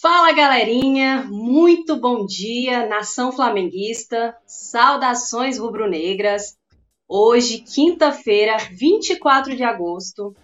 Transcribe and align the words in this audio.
Fala 0.00 0.30
galerinha, 0.30 1.24
muito 1.28 1.96
bom 1.96 2.24
dia, 2.24 2.86
nação 2.86 3.32
flamenguista, 3.32 4.32
saudações 4.46 5.58
rubro-negras. 5.58 6.56
Hoje, 7.08 7.58
quinta-feira, 7.58 8.58
24 8.70 9.56
de 9.56 9.64
agosto, 9.64 10.36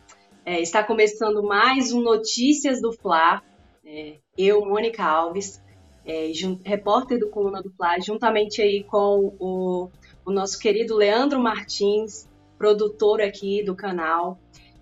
é, 0.45 0.61
está 0.61 0.83
começando 0.83 1.41
mais 1.41 1.93
um 1.93 2.03
Notícias 2.03 2.83
do 2.83 2.93
Fla. 2.93 3.45
É, 3.87 4.17
eu, 4.37 4.65
Mônica 4.65 5.05
Alves, 5.05 5.63
é, 6.05 6.33
repórter 6.65 7.21
do 7.21 7.31
Coluna 7.31 7.63
do 7.63 7.71
Fla, 7.71 8.01
juntamente 8.01 8.61
aí 8.61 8.83
com 8.83 9.37
o, 9.39 9.89
o 10.27 10.33
nosso 10.33 10.59
querido 10.59 10.97
Leandro 10.97 11.39
Martins, 11.39 12.29
produtor 12.59 13.21
aqui 13.21 13.63
do 13.63 13.77
canal. 13.77 14.37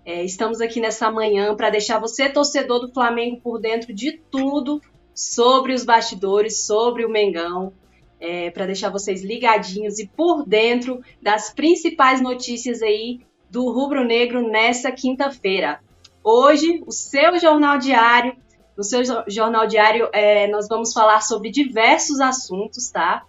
É, 0.05 0.21
estamos 0.23 0.59
aqui 0.59 0.81
nessa 0.81 1.09
manhã 1.09 1.55
para 1.55 1.69
deixar 1.69 1.97
você, 1.97 2.27
torcedor 2.27 2.79
do 2.79 2.93
Flamengo, 2.93 3.39
por 3.41 3.57
dentro 3.59 3.93
de 3.93 4.19
tudo 4.29 4.81
sobre 5.15 5.73
os 5.73 5.85
bastidores, 5.85 6.65
sobre 6.65 7.05
o 7.05 7.09
Mengão, 7.09 7.71
é, 8.19 8.49
para 8.51 8.65
deixar 8.65 8.89
vocês 8.89 9.23
ligadinhos 9.23 9.99
e 9.99 10.07
por 10.07 10.45
dentro 10.45 11.01
das 11.21 11.53
principais 11.53 12.21
notícias 12.21 12.81
aí 12.81 13.21
do 13.49 13.71
Rubro 13.71 14.03
Negro 14.03 14.41
nessa 14.49 14.91
quinta-feira. 14.91 15.79
Hoje, 16.21 16.83
o 16.85 16.91
seu 16.91 17.39
jornal 17.39 17.77
diário, 17.77 18.35
no 18.77 18.83
seu 18.83 19.03
jornal 19.27 19.67
diário, 19.67 20.09
é, 20.11 20.47
nós 20.47 20.67
vamos 20.67 20.91
falar 20.91 21.21
sobre 21.21 21.49
diversos 21.49 22.19
assuntos, 22.19 22.89
tá? 22.89 23.25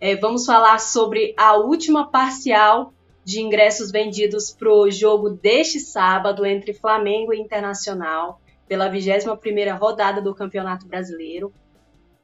É, 0.00 0.16
vamos 0.16 0.44
falar 0.44 0.80
sobre 0.80 1.34
a 1.36 1.56
última 1.56 2.10
parcial 2.10 2.92
de 3.26 3.40
ingressos 3.40 3.90
vendidos 3.90 4.52
para 4.52 4.72
o 4.72 4.88
jogo 4.88 5.30
deste 5.30 5.80
sábado 5.80 6.46
entre 6.46 6.72
Flamengo 6.72 7.34
e 7.34 7.40
Internacional, 7.40 8.40
pela 8.68 8.88
21ª 8.88 9.76
rodada 9.76 10.22
do 10.22 10.32
Campeonato 10.32 10.86
Brasileiro. 10.86 11.52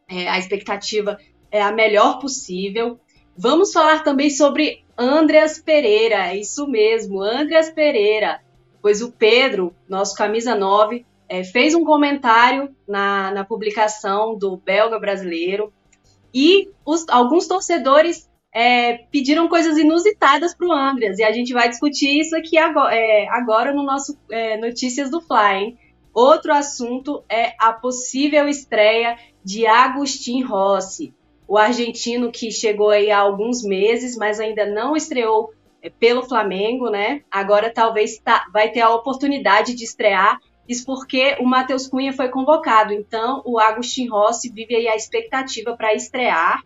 É, 0.09 0.29
a 0.29 0.38
expectativa 0.38 1.19
é 1.51 1.60
a 1.60 1.73
melhor 1.73 2.21
possível. 2.21 3.01
Vamos 3.37 3.73
falar 3.73 4.04
também 4.04 4.30
sobre 4.30 4.85
Andreas 4.96 5.59
Pereira, 5.59 6.29
é 6.29 6.37
isso 6.37 6.68
mesmo, 6.68 7.21
Andreas 7.21 7.68
Pereira, 7.68 8.40
pois 8.80 9.02
o 9.02 9.10
Pedro, 9.10 9.74
nosso 9.88 10.15
camisa 10.15 10.55
9, 10.55 11.05
é, 11.29 11.43
fez 11.43 11.74
um 11.74 11.84
comentário 11.84 12.73
na, 12.87 13.32
na 13.32 13.45
publicação 13.45 14.38
do 14.38 14.57
Belga 14.57 15.01
Brasileiro 15.01 15.73
e 16.32 16.71
os, 16.84 17.09
alguns 17.09 17.49
torcedores 17.49 18.30
é, 18.53 18.99
pediram 19.11 19.49
coisas 19.49 19.79
inusitadas 19.79 20.55
para 20.55 20.69
o 20.69 20.73
Andreas, 20.73 21.19
e 21.19 21.25
a 21.25 21.33
gente 21.33 21.53
vai 21.55 21.69
discutir 21.69 22.21
isso 22.21 22.37
aqui 22.37 22.59
agora, 22.59 22.95
é, 22.95 23.27
agora 23.29 23.73
no 23.73 23.83
nosso 23.83 24.19
é, 24.31 24.59
Notícias 24.59 25.11
do 25.11 25.21
Fly. 25.21 25.55
Hein? 25.55 25.79
Outro 26.13 26.53
assunto 26.53 27.25
é 27.29 27.55
a 27.59 27.73
possível 27.73 28.47
estreia 28.47 29.17
de 29.43 29.67
Agustin 29.67 30.43
Rossi, 30.43 31.15
o 31.49 31.57
argentino 31.57 32.30
que 32.30 32.51
chegou 32.51 32.91
aí 32.91 33.11
há 33.11 33.19
alguns 33.19 33.63
meses, 33.63 34.17
mas 34.17 34.39
ainda 34.39 34.67
não 34.67 34.95
estreou 34.95 35.53
é, 35.83 35.89
pelo 35.89 36.23
Flamengo, 36.23 36.91
né? 36.91 37.23
Agora 37.30 37.73
talvez 37.73 38.19
tá, 38.19 38.47
vai 38.53 38.71
ter 38.71 38.83
a 38.83 38.95
oportunidade 38.95 39.75
de 39.75 39.85
estrear, 39.85 40.39
isso 40.69 40.85
porque 40.85 41.37
o 41.41 41.45
Matheus 41.45 41.89
Cunha 41.89 42.13
foi 42.13 42.29
convocado. 42.29 42.93
Então, 42.93 43.43
o 43.45 43.59
Agustin 43.59 44.09
Rossi 44.09 44.51
vive 44.51 44.77
aí 44.77 44.89
a 44.89 44.95
expectativa 44.95 45.77
para 45.77 45.95
estrear 45.95 46.63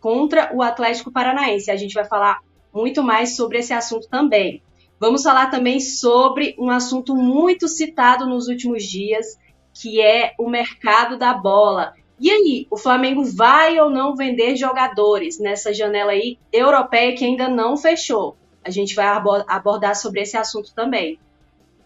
contra 0.00 0.50
o 0.54 0.62
Atlético 0.62 1.12
Paranaense. 1.12 1.70
A 1.70 1.76
gente 1.76 1.94
vai 1.94 2.04
falar 2.04 2.40
muito 2.72 3.02
mais 3.02 3.36
sobre 3.36 3.58
esse 3.58 3.72
assunto 3.72 4.08
também. 4.08 4.62
Vamos 4.98 5.22
falar 5.22 5.50
também 5.50 5.80
sobre 5.80 6.54
um 6.58 6.70
assunto 6.70 7.14
muito 7.14 7.68
citado 7.68 8.26
nos 8.26 8.48
últimos 8.48 8.84
dias, 8.84 9.38
que 9.72 10.00
é 10.00 10.34
o 10.38 10.48
mercado 10.48 11.16
da 11.16 11.32
bola. 11.32 11.94
E 12.18 12.30
aí, 12.30 12.66
o 12.70 12.76
Flamengo 12.76 13.24
vai 13.24 13.80
ou 13.80 13.88
não 13.88 14.14
vender 14.14 14.54
jogadores 14.56 15.38
nessa 15.38 15.72
janela 15.72 16.12
aí 16.12 16.38
europeia 16.52 17.16
que 17.16 17.24
ainda 17.24 17.48
não 17.48 17.78
fechou? 17.78 18.36
A 18.62 18.68
gente 18.68 18.94
vai 18.94 19.06
abordar 19.06 19.96
sobre 19.96 20.20
esse 20.20 20.36
assunto 20.36 20.74
também. 20.74 21.18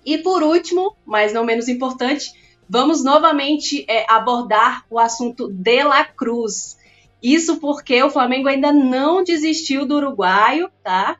E 0.04 0.18
por 0.18 0.42
último, 0.42 0.96
mas 1.06 1.32
não 1.32 1.44
menos 1.44 1.68
importante, 1.68 2.32
vamos 2.68 3.04
novamente 3.04 3.84
é, 3.88 4.04
abordar 4.10 4.84
o 4.90 4.98
assunto 4.98 5.48
de 5.48 5.84
La 5.84 6.04
Cruz. 6.04 6.76
Isso 7.24 7.58
porque 7.58 8.02
o 8.02 8.10
Flamengo 8.10 8.48
ainda 8.48 8.70
não 8.70 9.24
desistiu 9.24 9.86
do 9.86 9.96
uruguaio, 9.96 10.70
tá? 10.82 11.16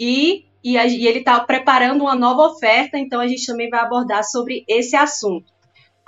E, 0.00 0.46
e, 0.64 0.78
a, 0.78 0.86
e 0.86 1.06
ele 1.06 1.18
está 1.18 1.38
preparando 1.40 2.00
uma 2.00 2.14
nova 2.14 2.54
oferta, 2.54 2.98
então 2.98 3.20
a 3.20 3.28
gente 3.28 3.44
também 3.44 3.68
vai 3.68 3.80
abordar 3.80 4.24
sobre 4.24 4.64
esse 4.66 4.96
assunto. 4.96 5.52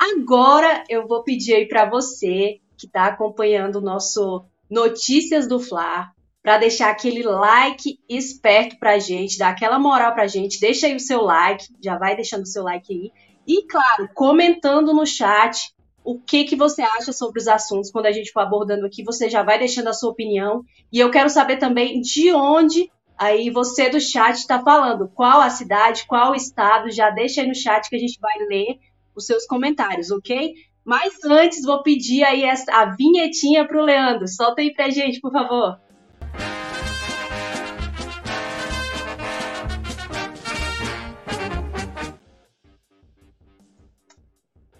Agora 0.00 0.82
eu 0.88 1.06
vou 1.06 1.22
pedir 1.22 1.52
aí 1.52 1.68
para 1.68 1.84
você 1.84 2.58
que 2.78 2.86
está 2.86 3.04
acompanhando 3.04 3.76
o 3.76 3.82
nosso 3.82 4.46
Notícias 4.70 5.46
do 5.46 5.60
Fla, 5.60 6.10
para 6.42 6.56
deixar 6.56 6.90
aquele 6.90 7.22
like 7.22 7.98
esperto 8.08 8.78
para 8.78 8.98
gente, 8.98 9.36
dar 9.36 9.50
aquela 9.50 9.78
moral 9.78 10.14
para 10.14 10.26
gente, 10.26 10.58
deixa 10.58 10.86
aí 10.86 10.96
o 10.96 11.00
seu 11.00 11.20
like, 11.20 11.66
já 11.82 11.98
vai 11.98 12.16
deixando 12.16 12.44
o 12.44 12.46
seu 12.46 12.64
like 12.64 12.90
aí. 12.90 13.12
E 13.46 13.66
claro, 13.66 14.08
comentando 14.14 14.94
no 14.94 15.06
chat 15.06 15.73
o 16.04 16.18
que, 16.20 16.44
que 16.44 16.54
você 16.54 16.82
acha 16.82 17.12
sobre 17.12 17.40
os 17.40 17.48
assuntos 17.48 17.90
quando 17.90 18.06
a 18.06 18.12
gente 18.12 18.30
for 18.30 18.40
abordando 18.40 18.84
aqui. 18.84 19.02
Você 19.02 19.28
já 19.30 19.42
vai 19.42 19.58
deixando 19.58 19.88
a 19.88 19.94
sua 19.94 20.10
opinião. 20.10 20.62
E 20.92 21.00
eu 21.00 21.10
quero 21.10 21.30
saber 21.30 21.56
também 21.56 22.00
de 22.02 22.30
onde 22.32 22.90
aí 23.16 23.48
você 23.48 23.88
do 23.88 23.98
chat 23.98 24.36
está 24.36 24.62
falando. 24.62 25.08
Qual 25.08 25.40
a 25.40 25.48
cidade, 25.48 26.06
qual 26.06 26.32
o 26.32 26.36
estado. 26.36 26.90
Já 26.90 27.08
deixa 27.08 27.40
aí 27.40 27.48
no 27.48 27.54
chat 27.54 27.88
que 27.88 27.96
a 27.96 27.98
gente 27.98 28.20
vai 28.20 28.38
ler 28.48 28.78
os 29.16 29.24
seus 29.24 29.46
comentários, 29.46 30.10
ok? 30.10 30.52
Mas 30.84 31.24
antes, 31.24 31.62
vou 31.62 31.82
pedir 31.82 32.22
aí 32.22 32.44
a 32.44 32.84
vinhetinha 32.94 33.66
para 33.66 33.80
o 33.80 33.84
Leandro. 33.84 34.28
Solta 34.28 34.60
aí 34.60 34.74
para 34.74 34.90
gente, 34.90 35.20
por 35.20 35.32
favor. 35.32 35.80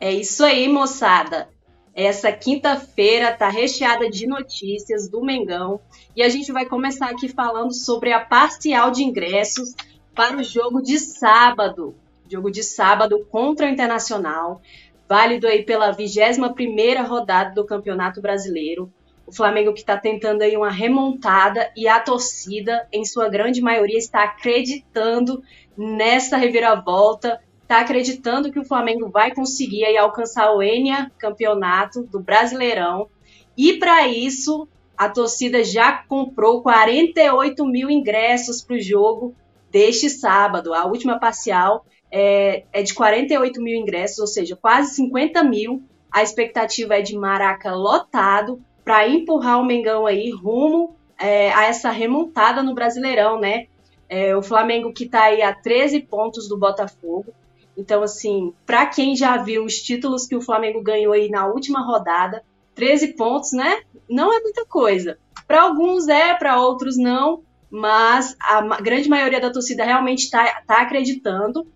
É 0.05 0.13
isso 0.13 0.45
aí, 0.45 0.69
moçada. 0.69 1.49
Essa 1.95 2.31
quinta-feira 2.31 3.33
tá 3.33 3.49
recheada 3.49 4.11
de 4.11 4.27
notícias 4.27 5.09
do 5.09 5.23
Mengão 5.23 5.81
e 6.15 6.23
a 6.23 6.29
gente 6.29 6.53
vai 6.53 6.67
começar 6.67 7.09
aqui 7.09 7.27
falando 7.27 7.73
sobre 7.73 8.13
a 8.13 8.21
parcial 8.21 8.91
de 8.91 9.03
ingressos 9.03 9.75
para 10.15 10.37
o 10.37 10.45
jogo 10.45 10.83
de 10.83 10.99
sábado. 10.99 11.95
Jogo 12.31 12.51
de 12.51 12.63
sábado 12.63 13.27
contra 13.31 13.65
o 13.65 13.71
Internacional, 13.71 14.61
válido 15.09 15.47
aí 15.47 15.63
pela 15.63 15.91
21ª 15.91 17.03
rodada 17.07 17.55
do 17.55 17.65
Campeonato 17.65 18.21
Brasileiro. 18.21 18.93
O 19.27 19.33
Flamengo 19.33 19.73
que 19.73 19.81
está 19.81 19.97
tentando 19.97 20.43
aí 20.43 20.55
uma 20.55 20.71
remontada 20.71 21.73
e 21.75 21.89
a 21.89 21.99
torcida, 21.99 22.87
em 22.93 23.07
sua 23.07 23.31
grande 23.31 23.63
maioria, 23.63 23.97
está 23.97 24.25
acreditando 24.25 25.43
nessa 25.75 26.37
reviravolta 26.37 27.41
está 27.65 27.81
acreditando 27.81 28.53
que 28.53 28.59
o 28.59 28.65
Flamengo 28.65 29.09
vai 29.11 29.35
conseguir 29.35 29.85
aí, 29.85 29.97
alcançar 29.97 30.53
o 30.53 30.63
Enia 30.63 31.11
campeonato 31.19 32.03
do 32.05 32.21
Brasileirão. 32.21 33.09
E 33.57 33.79
para 33.79 34.07
isso, 34.07 34.69
a 34.97 35.09
torcida 35.09 35.65
já 35.65 36.05
comprou 36.07 36.63
48 36.63 37.65
mil 37.67 37.91
ingressos 37.91 38.63
para 38.63 38.77
o 38.77 38.81
jogo 38.81 39.35
deste 39.71 40.11
sábado. 40.11 40.75
A 40.75 40.85
última 40.85 41.19
parcial 41.19 41.85
é, 42.11 42.65
é, 42.73 42.83
de 42.83 42.95
48 42.95 43.61
mil 43.61 43.77
ingressos, 43.77 44.19
ou 44.19 44.27
seja, 44.27 44.55
quase 44.55 44.95
50 44.95 45.43
mil. 45.43 45.83
A 46.13 46.23
expectativa 46.23 46.97
é 46.97 47.03
de 47.03 47.17
Maraca 47.17 47.75
lotado 47.75 48.63
para 48.85 49.09
empurrar 49.09 49.59
o 49.59 49.65
Mengão 49.65 50.07
aí 50.07 50.31
rumo 50.31 50.95
é, 51.19 51.53
a 51.53 51.65
essa 51.65 51.91
remontada 51.91 52.63
no 52.63 52.75
Brasileirão, 52.75 53.41
né? 53.41 53.67
É, 54.09 54.37
o 54.37 54.43
Flamengo 54.43 54.93
que 54.93 55.05
está 55.05 55.25
aí 55.25 55.43
a 55.43 55.53
13 55.53 56.03
pontos 56.03 56.47
do 56.47 56.59
Botafogo, 56.59 57.33
então, 57.77 58.03
assim, 58.03 58.53
para 58.65 58.87
quem 58.87 59.17
já 59.17 59.37
viu 59.37 59.65
os 59.65 59.75
títulos 59.75 60.27
que 60.27 60.37
o 60.37 60.41
Flamengo 60.41 60.81
ganhou 60.83 61.13
aí 61.13 61.29
na 61.29 61.47
última 61.47 61.85
rodada, 61.85 62.45
13 62.75 63.15
pontos, 63.15 63.53
né? 63.53 63.83
Não 64.09 64.33
é 64.33 64.41
muita 64.41 64.65
coisa. 64.67 65.19
Para 65.47 65.63
alguns 65.63 66.09
é, 66.09 66.35
para 66.35 66.61
outros 66.61 66.97
não, 66.97 67.43
mas 67.71 68.37
a 68.41 68.61
grande 68.81 69.09
maioria 69.09 69.41
da 69.41 69.53
torcida 69.53 69.85
realmente 69.85 70.25
está 70.25 70.63
tá 70.67 70.83
acreditando. 70.83 71.67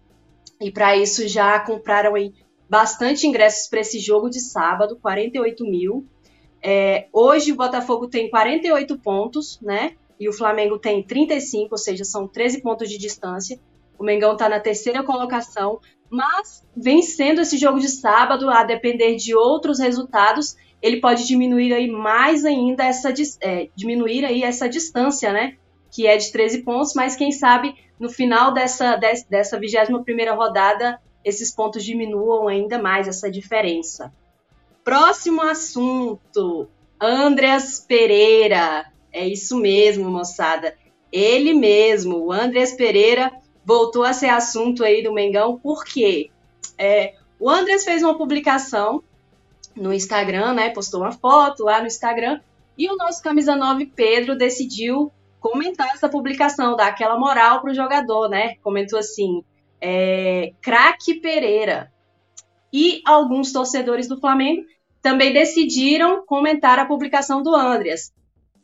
E 0.60 0.70
para 0.70 0.96
isso 0.96 1.26
já 1.28 1.58
compraram 1.60 2.14
aí 2.14 2.32
bastante 2.68 3.26
ingressos 3.26 3.68
para 3.68 3.80
esse 3.80 3.98
jogo 3.98 4.28
de 4.28 4.40
sábado, 4.40 4.98
48 5.00 5.64
mil. 5.64 6.06
É, 6.62 7.08
hoje 7.12 7.52
o 7.52 7.56
Botafogo 7.56 8.08
tem 8.08 8.28
48 8.28 8.98
pontos, 8.98 9.60
né? 9.60 9.92
E 10.18 10.28
o 10.28 10.32
Flamengo 10.32 10.78
tem 10.78 11.02
35, 11.02 11.68
ou 11.70 11.78
seja, 11.78 12.04
são 12.04 12.26
13 12.26 12.60
pontos 12.60 12.88
de 12.88 12.98
distância. 12.98 13.58
O 13.98 14.04
Mengão 14.04 14.32
está 14.32 14.48
na 14.48 14.60
terceira 14.60 15.02
colocação, 15.02 15.80
mas 16.10 16.64
vencendo 16.76 17.40
esse 17.40 17.58
jogo 17.58 17.78
de 17.78 17.88
sábado, 17.88 18.48
a 18.50 18.64
depender 18.64 19.16
de 19.16 19.34
outros 19.34 19.78
resultados, 19.78 20.56
ele 20.80 21.00
pode 21.00 21.26
diminuir 21.26 21.72
aí 21.72 21.90
mais 21.90 22.44
ainda 22.44 22.84
essa 22.84 23.12
é, 23.40 23.68
diminuir 23.74 24.24
aí 24.24 24.42
essa 24.42 24.68
distância, 24.68 25.32
né? 25.32 25.56
Que 25.90 26.06
é 26.06 26.16
de 26.16 26.30
13 26.30 26.62
pontos, 26.62 26.94
mas 26.94 27.16
quem 27.16 27.32
sabe 27.32 27.74
no 27.98 28.08
final 28.08 28.52
dessa, 28.52 28.96
dessa 29.28 29.58
21 29.58 30.02
primeira 30.04 30.34
rodada 30.34 31.00
esses 31.24 31.50
pontos 31.50 31.84
diminuam 31.84 32.48
ainda 32.48 32.80
mais 32.80 33.08
essa 33.08 33.30
diferença. 33.30 34.12
Próximo 34.84 35.42
assunto, 35.42 36.68
Andreas 37.00 37.84
Pereira. 37.86 38.86
É 39.12 39.26
isso 39.26 39.58
mesmo, 39.58 40.08
moçada. 40.08 40.76
Ele 41.12 41.52
mesmo, 41.54 42.18
o 42.18 42.32
Andreas 42.32 42.72
Pereira, 42.72 43.32
voltou 43.68 44.02
a 44.02 44.14
ser 44.14 44.30
assunto 44.30 44.82
aí 44.82 45.02
do 45.02 45.12
Mengão, 45.12 45.58
por 45.58 45.84
quê? 45.84 46.30
É, 46.78 47.16
o 47.38 47.50
Andreas 47.50 47.84
fez 47.84 48.02
uma 48.02 48.16
publicação 48.16 49.04
no 49.76 49.92
Instagram, 49.92 50.54
né? 50.54 50.70
Postou 50.70 51.02
uma 51.02 51.12
foto 51.12 51.64
lá 51.64 51.78
no 51.78 51.86
Instagram, 51.86 52.40
e 52.78 52.88
o 52.88 52.96
nosso 52.96 53.22
camisa 53.22 53.54
9 53.54 53.84
Pedro 53.94 54.38
decidiu 54.38 55.12
comentar 55.38 55.88
essa 55.88 56.08
publicação, 56.08 56.76
dar 56.76 56.86
aquela 56.86 57.18
moral 57.18 57.60
pro 57.60 57.74
jogador, 57.74 58.30
né? 58.30 58.54
Comentou 58.62 58.98
assim: 58.98 59.44
é, 59.78 60.54
craque 60.62 61.20
Pereira. 61.20 61.92
E 62.72 63.02
alguns 63.04 63.52
torcedores 63.52 64.08
do 64.08 64.18
Flamengo 64.18 64.62
também 65.02 65.30
decidiram 65.30 66.24
comentar 66.24 66.78
a 66.78 66.86
publicação 66.86 67.42
do 67.42 67.54
Andreas. 67.54 68.14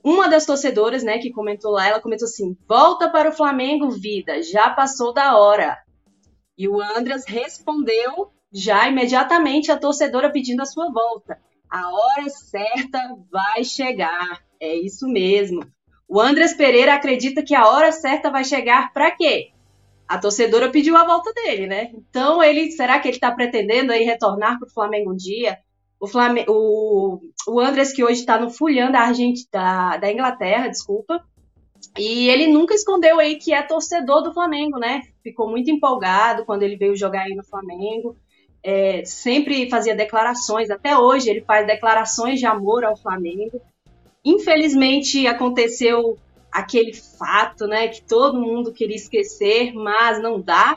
Uma 0.05 0.29
das 0.29 0.45
torcedoras, 0.45 1.03
né, 1.03 1.17
que 1.17 1.33
comentou 1.33 1.73
lá, 1.73 1.89
ela 1.89 2.01
comentou 2.01 2.27
assim: 2.27 2.55
volta 2.69 3.09
para 3.09 3.31
o 3.31 3.35
Flamengo, 3.35 3.91
vida, 3.91 4.43
já 4.43 4.69
passou 4.69 5.15
da 5.15 5.39
hora. 5.39 5.79
E 6.59 6.69
o 6.69 6.81
Andreas 6.81 7.25
respondeu 7.27 8.31
já 8.53 8.87
imediatamente 8.87 9.73
a 9.73 9.79
torcedora 9.79 10.31
pedindo 10.31 10.61
a 10.61 10.67
sua 10.67 10.93
volta. 10.93 11.41
A 11.71 11.91
hora 11.91 12.29
certa 12.29 13.17
vai 13.33 13.65
chegar. 13.65 14.45
É 14.61 14.77
isso 14.77 15.09
mesmo. 15.09 15.67
O 16.07 16.21
Andres 16.21 16.55
Pereira 16.55 16.95
acredita 16.95 17.43
que 17.43 17.55
a 17.55 17.67
hora 17.67 17.91
certa 17.91 18.31
vai 18.31 18.45
chegar 18.45 18.93
para 18.93 19.11
quê? 19.11 19.53
A 20.07 20.19
torcedora 20.19 20.71
pediu 20.71 20.97
a 20.97 21.05
volta 21.05 21.33
dele, 21.33 21.67
né? 21.67 21.91
Então 21.95 22.43
ele, 22.43 22.71
será 22.71 23.01
que 23.01 23.09
ele 23.09 23.17
está 23.17 23.33
pretendendo 23.33 23.91
aí 23.91 24.05
retornar 24.05 24.59
para 24.59 24.69
o 24.69 24.73
Flamengo 24.73 25.13
um 25.13 25.17
dia? 25.17 25.59
O, 26.05 26.07
Flamengo, 26.07 26.53
o, 26.53 27.21
o 27.49 27.61
Andres 27.61 27.91
que 27.91 28.05
hoje 28.05 28.21
está 28.21 28.39
no 28.39 28.51
Fulham 28.51 28.93
da, 28.93 29.01
Argent, 29.01 29.39
da, 29.51 29.97
da 29.97 30.13
Inglaterra, 30.13 30.69
desculpa, 30.69 31.25
e 31.99 32.29
ele 32.29 32.47
nunca 32.47 32.75
escondeu 32.75 33.19
aí 33.19 33.37
que 33.37 33.55
é 33.55 33.63
torcedor 33.63 34.23
do 34.23 34.35
Flamengo, 34.35 34.79
né? 34.79 35.01
Ficou 35.23 35.49
muito 35.49 35.71
empolgado 35.71 36.45
quando 36.45 36.63
ele 36.63 36.77
veio 36.77 36.95
jogar 36.95 37.23
aí 37.23 37.35
no 37.35 37.43
Flamengo. 37.43 38.15
É, 38.63 39.03
sempre 39.07 39.71
fazia 39.71 39.95
declarações, 39.95 40.71
até 40.71 40.99
hoje 40.99 41.31
ele 41.31 41.41
faz 41.41 41.67
declarações 41.67 42.39
de 42.39 42.45
amor 42.45 42.85
ao 42.85 42.99
Flamengo. 42.99 43.59
Infelizmente 44.23 45.27
aconteceu 45.27 46.19
aquele 46.53 46.93
fato, 46.93 47.67
né, 47.67 47.89
que 47.89 48.03
todo 48.03 48.39
mundo 48.39 48.73
queria 48.73 48.97
esquecer, 48.97 49.73
mas 49.73 50.21
não 50.21 50.39
dá. 50.39 50.77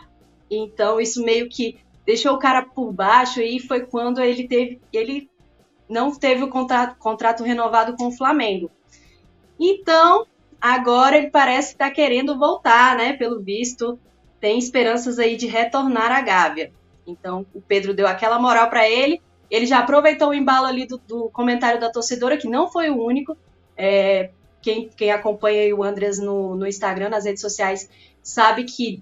Então 0.49 1.01
isso 1.01 1.21
meio 1.21 1.49
que 1.49 1.77
deixou 2.07 2.33
o 2.33 2.39
cara 2.39 2.63
por 2.63 2.91
baixo 2.91 3.39
e 3.39 3.59
foi 3.59 3.81
quando 3.81 4.19
ele 4.19 4.47
teve, 4.47 4.81
ele 4.91 5.29
não 5.87 6.11
teve 6.11 6.43
o 6.43 6.49
contrato, 6.49 6.97
contrato 6.97 7.43
renovado 7.43 7.95
com 7.95 8.07
o 8.07 8.11
Flamengo. 8.11 8.71
Então 9.59 10.25
agora 10.59 11.17
ele 11.17 11.29
parece 11.29 11.73
estar 11.73 11.89
tá 11.89 11.91
querendo 11.91 12.39
voltar, 12.39 12.97
né? 12.97 13.13
Pelo 13.13 13.39
visto, 13.39 13.99
tem 14.39 14.57
esperanças 14.57 15.19
aí 15.19 15.35
de 15.35 15.45
retornar 15.45 16.11
à 16.11 16.21
Gávea. 16.21 16.71
Então 17.05 17.45
o 17.53 17.61
Pedro 17.61 17.93
deu 17.93 18.07
aquela 18.07 18.39
moral 18.39 18.69
para 18.69 18.89
ele 18.89 19.21
ele 19.49 19.65
já 19.65 19.79
aproveitou 19.79 20.29
o 20.29 20.33
embalo 20.33 20.65
ali 20.65 20.85
do, 20.85 20.97
do 20.97 21.29
comentário 21.29 21.79
da 21.79 21.89
torcedora, 21.89 22.37
que 22.37 22.47
não 22.47 22.69
foi 22.69 22.89
o 22.89 23.01
único. 23.01 23.37
É, 23.75 24.31
quem, 24.61 24.89
quem 24.89 25.11
acompanha 25.11 25.73
o 25.75 25.83
Andres 25.83 26.19
no, 26.19 26.55
no 26.55 26.67
Instagram, 26.67 27.09
nas 27.09 27.25
redes 27.25 27.41
sociais, 27.41 27.89
sabe 28.21 28.65
que 28.65 29.01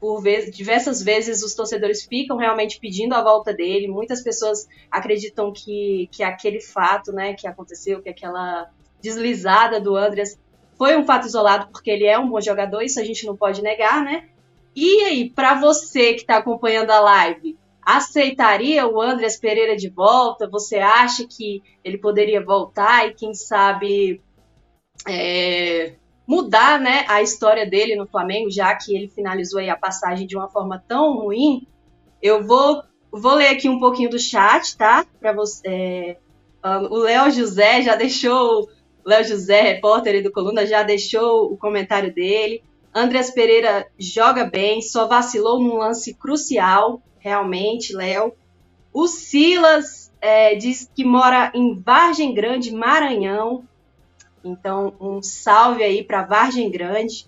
por 0.00 0.22
vezes, 0.22 0.56
diversas 0.56 1.02
vezes 1.02 1.42
os 1.42 1.54
torcedores 1.54 2.04
ficam 2.04 2.38
realmente 2.38 2.80
pedindo 2.80 3.14
a 3.14 3.22
volta 3.22 3.52
dele. 3.52 3.86
Muitas 3.86 4.22
pessoas 4.22 4.66
acreditam 4.90 5.52
que, 5.52 6.08
que 6.10 6.22
aquele 6.22 6.60
fato, 6.60 7.12
né, 7.12 7.34
que 7.34 7.46
aconteceu, 7.46 8.00
que 8.00 8.08
aquela 8.08 8.70
deslizada 9.02 9.78
do 9.78 9.94
Andres 9.96 10.38
foi 10.78 10.96
um 10.96 11.04
fato 11.04 11.26
isolado, 11.26 11.68
porque 11.70 11.90
ele 11.90 12.06
é 12.06 12.18
um 12.18 12.28
bom 12.28 12.40
jogador, 12.40 12.80
isso 12.80 12.98
a 12.98 13.04
gente 13.04 13.26
não 13.26 13.36
pode 13.36 13.60
negar, 13.62 14.02
né? 14.02 14.30
E 14.74 15.04
aí, 15.04 15.28
para 15.28 15.60
você 15.60 16.14
que 16.14 16.22
está 16.22 16.38
acompanhando 16.38 16.90
a 16.90 17.00
live, 17.00 17.58
aceitaria 17.82 18.86
o 18.86 18.98
Andreas 18.98 19.36
Pereira 19.36 19.76
de 19.76 19.90
volta? 19.90 20.48
Você 20.48 20.78
acha 20.78 21.26
que 21.26 21.62
ele 21.84 21.98
poderia 21.98 22.42
voltar 22.42 23.06
e, 23.06 23.14
quem 23.14 23.34
sabe, 23.34 24.22
é, 25.06 25.96
mudar 26.30 26.78
né, 26.78 27.04
a 27.08 27.20
história 27.20 27.68
dele 27.68 27.96
no 27.96 28.06
Flamengo, 28.06 28.52
já 28.52 28.72
que 28.76 28.94
ele 28.94 29.08
finalizou 29.08 29.60
a 29.68 29.74
passagem 29.74 30.28
de 30.28 30.36
uma 30.36 30.48
forma 30.48 30.80
tão 30.86 31.16
ruim? 31.16 31.66
Eu 32.22 32.46
vou, 32.46 32.84
vou 33.10 33.34
ler 33.34 33.48
aqui 33.48 33.68
um 33.68 33.80
pouquinho 33.80 34.08
do 34.08 34.18
chat, 34.18 34.76
tá? 34.76 35.04
Para 35.18 35.32
você. 35.32 36.16
É, 36.62 36.76
o 36.88 36.98
Léo 36.98 37.32
José 37.32 37.82
já 37.82 37.96
deixou. 37.96 38.70
Léo 39.04 39.24
José, 39.24 39.60
repórter 39.60 40.22
do 40.22 40.30
Coluna, 40.30 40.64
já 40.64 40.84
deixou 40.84 41.52
o 41.52 41.56
comentário 41.56 42.14
dele. 42.14 42.62
Andreas 42.94 43.32
Pereira 43.32 43.88
joga 43.98 44.44
bem, 44.44 44.80
só 44.82 45.08
vacilou 45.08 45.60
num 45.60 45.78
lance 45.78 46.14
crucial 46.14 47.02
realmente, 47.18 47.92
Léo. 47.92 48.32
O 48.92 49.08
Silas 49.08 50.12
é, 50.20 50.54
diz 50.54 50.88
que 50.94 51.02
mora 51.02 51.50
em 51.56 51.74
Vargem 51.74 52.32
Grande, 52.32 52.72
Maranhão. 52.72 53.64
Então, 54.44 54.94
um 55.00 55.22
salve 55.22 55.82
aí 55.82 56.02
para 56.02 56.22
Vargem 56.22 56.70
Grande. 56.70 57.26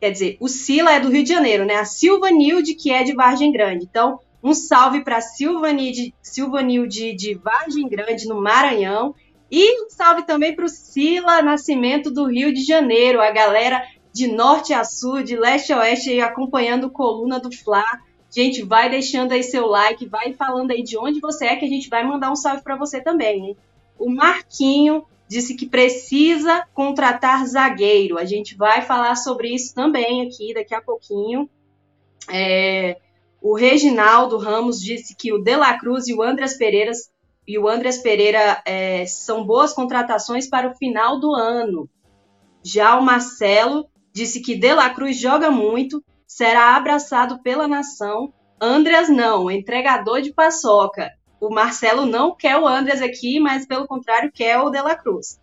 Quer 0.00 0.10
dizer, 0.10 0.36
o 0.40 0.48
Sila 0.48 0.92
é 0.92 1.00
do 1.00 1.10
Rio 1.10 1.22
de 1.22 1.28
Janeiro, 1.28 1.64
né? 1.64 1.74
A 1.76 1.84
Silvanilde, 1.84 2.74
que 2.74 2.90
é 2.90 3.02
de 3.02 3.14
Vargem 3.14 3.52
Grande. 3.52 3.84
Então, 3.84 4.20
um 4.42 4.54
salve 4.54 5.04
para 5.04 5.20
Silvanilde, 5.20 6.14
Silvanilde 6.22 7.12
de 7.14 7.34
Vargem 7.34 7.88
Grande, 7.88 8.26
no 8.26 8.40
Maranhão. 8.40 9.14
E 9.50 9.84
um 9.84 9.90
salve 9.90 10.22
também 10.22 10.54
para 10.54 10.64
o 10.64 10.68
Sila 10.68 11.42
Nascimento 11.42 12.10
do 12.10 12.26
Rio 12.26 12.54
de 12.54 12.64
Janeiro, 12.64 13.20
a 13.20 13.30
galera 13.30 13.84
de 14.12 14.26
norte 14.28 14.72
a 14.72 14.84
sul, 14.84 15.22
de 15.22 15.36
leste 15.36 15.72
a 15.72 15.78
oeste, 15.78 16.20
acompanhando 16.20 16.90
Coluna 16.90 17.38
do 17.38 17.54
Fla. 17.54 17.84
Gente, 18.30 18.62
vai 18.62 18.88
deixando 18.88 19.32
aí 19.32 19.42
seu 19.42 19.66
like, 19.66 20.06
vai 20.06 20.32
falando 20.32 20.70
aí 20.70 20.82
de 20.82 20.96
onde 20.96 21.20
você 21.20 21.46
é, 21.46 21.56
que 21.56 21.64
a 21.64 21.68
gente 21.68 21.88
vai 21.88 22.04
mandar 22.04 22.30
um 22.30 22.36
salve 22.36 22.62
para 22.62 22.76
você 22.76 23.00
também. 23.00 23.48
Hein? 23.48 23.56
O 23.98 24.08
Marquinho 24.08 25.04
disse 25.30 25.54
que 25.54 25.64
precisa 25.64 26.66
contratar 26.74 27.46
zagueiro. 27.46 28.18
A 28.18 28.24
gente 28.24 28.56
vai 28.56 28.82
falar 28.82 29.14
sobre 29.14 29.54
isso 29.54 29.72
também 29.72 30.26
aqui 30.26 30.52
daqui 30.52 30.74
a 30.74 30.82
pouquinho. 30.82 31.48
É, 32.28 32.98
o 33.40 33.54
Reginaldo 33.54 34.36
Ramos 34.38 34.82
disse 34.82 35.14
que 35.14 35.32
o 35.32 35.38
De 35.38 35.54
La 35.54 35.78
Cruz 35.78 36.08
e 36.08 36.14
o 36.14 36.20
Andrés 36.20 36.58
Pereira, 36.58 36.90
e 37.46 37.56
o 37.56 37.68
Andrés 37.68 37.98
Pereira 37.98 38.60
é, 38.66 39.06
são 39.06 39.46
boas 39.46 39.72
contratações 39.72 40.48
para 40.48 40.68
o 40.68 40.74
final 40.74 41.20
do 41.20 41.32
ano. 41.32 41.88
Já 42.64 42.98
o 42.98 43.02
Marcelo 43.02 43.88
disse 44.12 44.40
que 44.40 44.56
De 44.56 44.74
La 44.74 44.90
Cruz 44.90 45.16
joga 45.16 45.48
muito 45.48 46.02
será 46.26 46.74
abraçado 46.74 47.40
pela 47.40 47.68
nação. 47.68 48.34
Andreas 48.60 49.08
não, 49.08 49.48
entregador 49.48 50.22
de 50.22 50.34
paçoca. 50.34 51.08
O 51.40 51.48
Marcelo 51.48 52.04
não 52.04 52.36
quer 52.36 52.58
o 52.58 52.68
Andreas 52.68 53.00
aqui, 53.00 53.40
mas 53.40 53.66
pelo 53.66 53.86
contrário 53.86 54.30
quer 54.30 54.58
o 54.58 54.68
De 54.68 54.80
La 54.80 54.94
Cruz. 54.94 55.40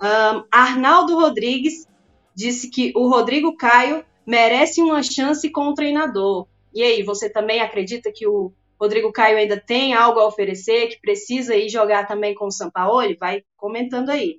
Um, 0.00 0.44
Arnaldo 0.50 1.14
Rodrigues 1.18 1.86
disse 2.34 2.70
que 2.70 2.92
o 2.94 3.08
Rodrigo 3.08 3.56
Caio 3.56 4.04
merece 4.26 4.82
uma 4.82 5.02
chance 5.02 5.50
com 5.50 5.68
o 5.68 5.74
treinador. 5.74 6.46
E 6.74 6.82
aí, 6.82 7.02
você 7.02 7.30
também 7.30 7.60
acredita 7.60 8.12
que 8.12 8.26
o 8.26 8.52
Rodrigo 8.78 9.10
Caio 9.10 9.38
ainda 9.38 9.58
tem 9.58 9.94
algo 9.94 10.20
a 10.20 10.26
oferecer, 10.26 10.88
que 10.88 11.00
precisa 11.00 11.56
ir 11.56 11.70
jogar 11.70 12.06
também 12.06 12.34
com 12.34 12.46
o 12.46 12.52
Sampaoli? 12.52 13.16
Vai 13.16 13.42
comentando 13.56 14.10
aí. 14.10 14.36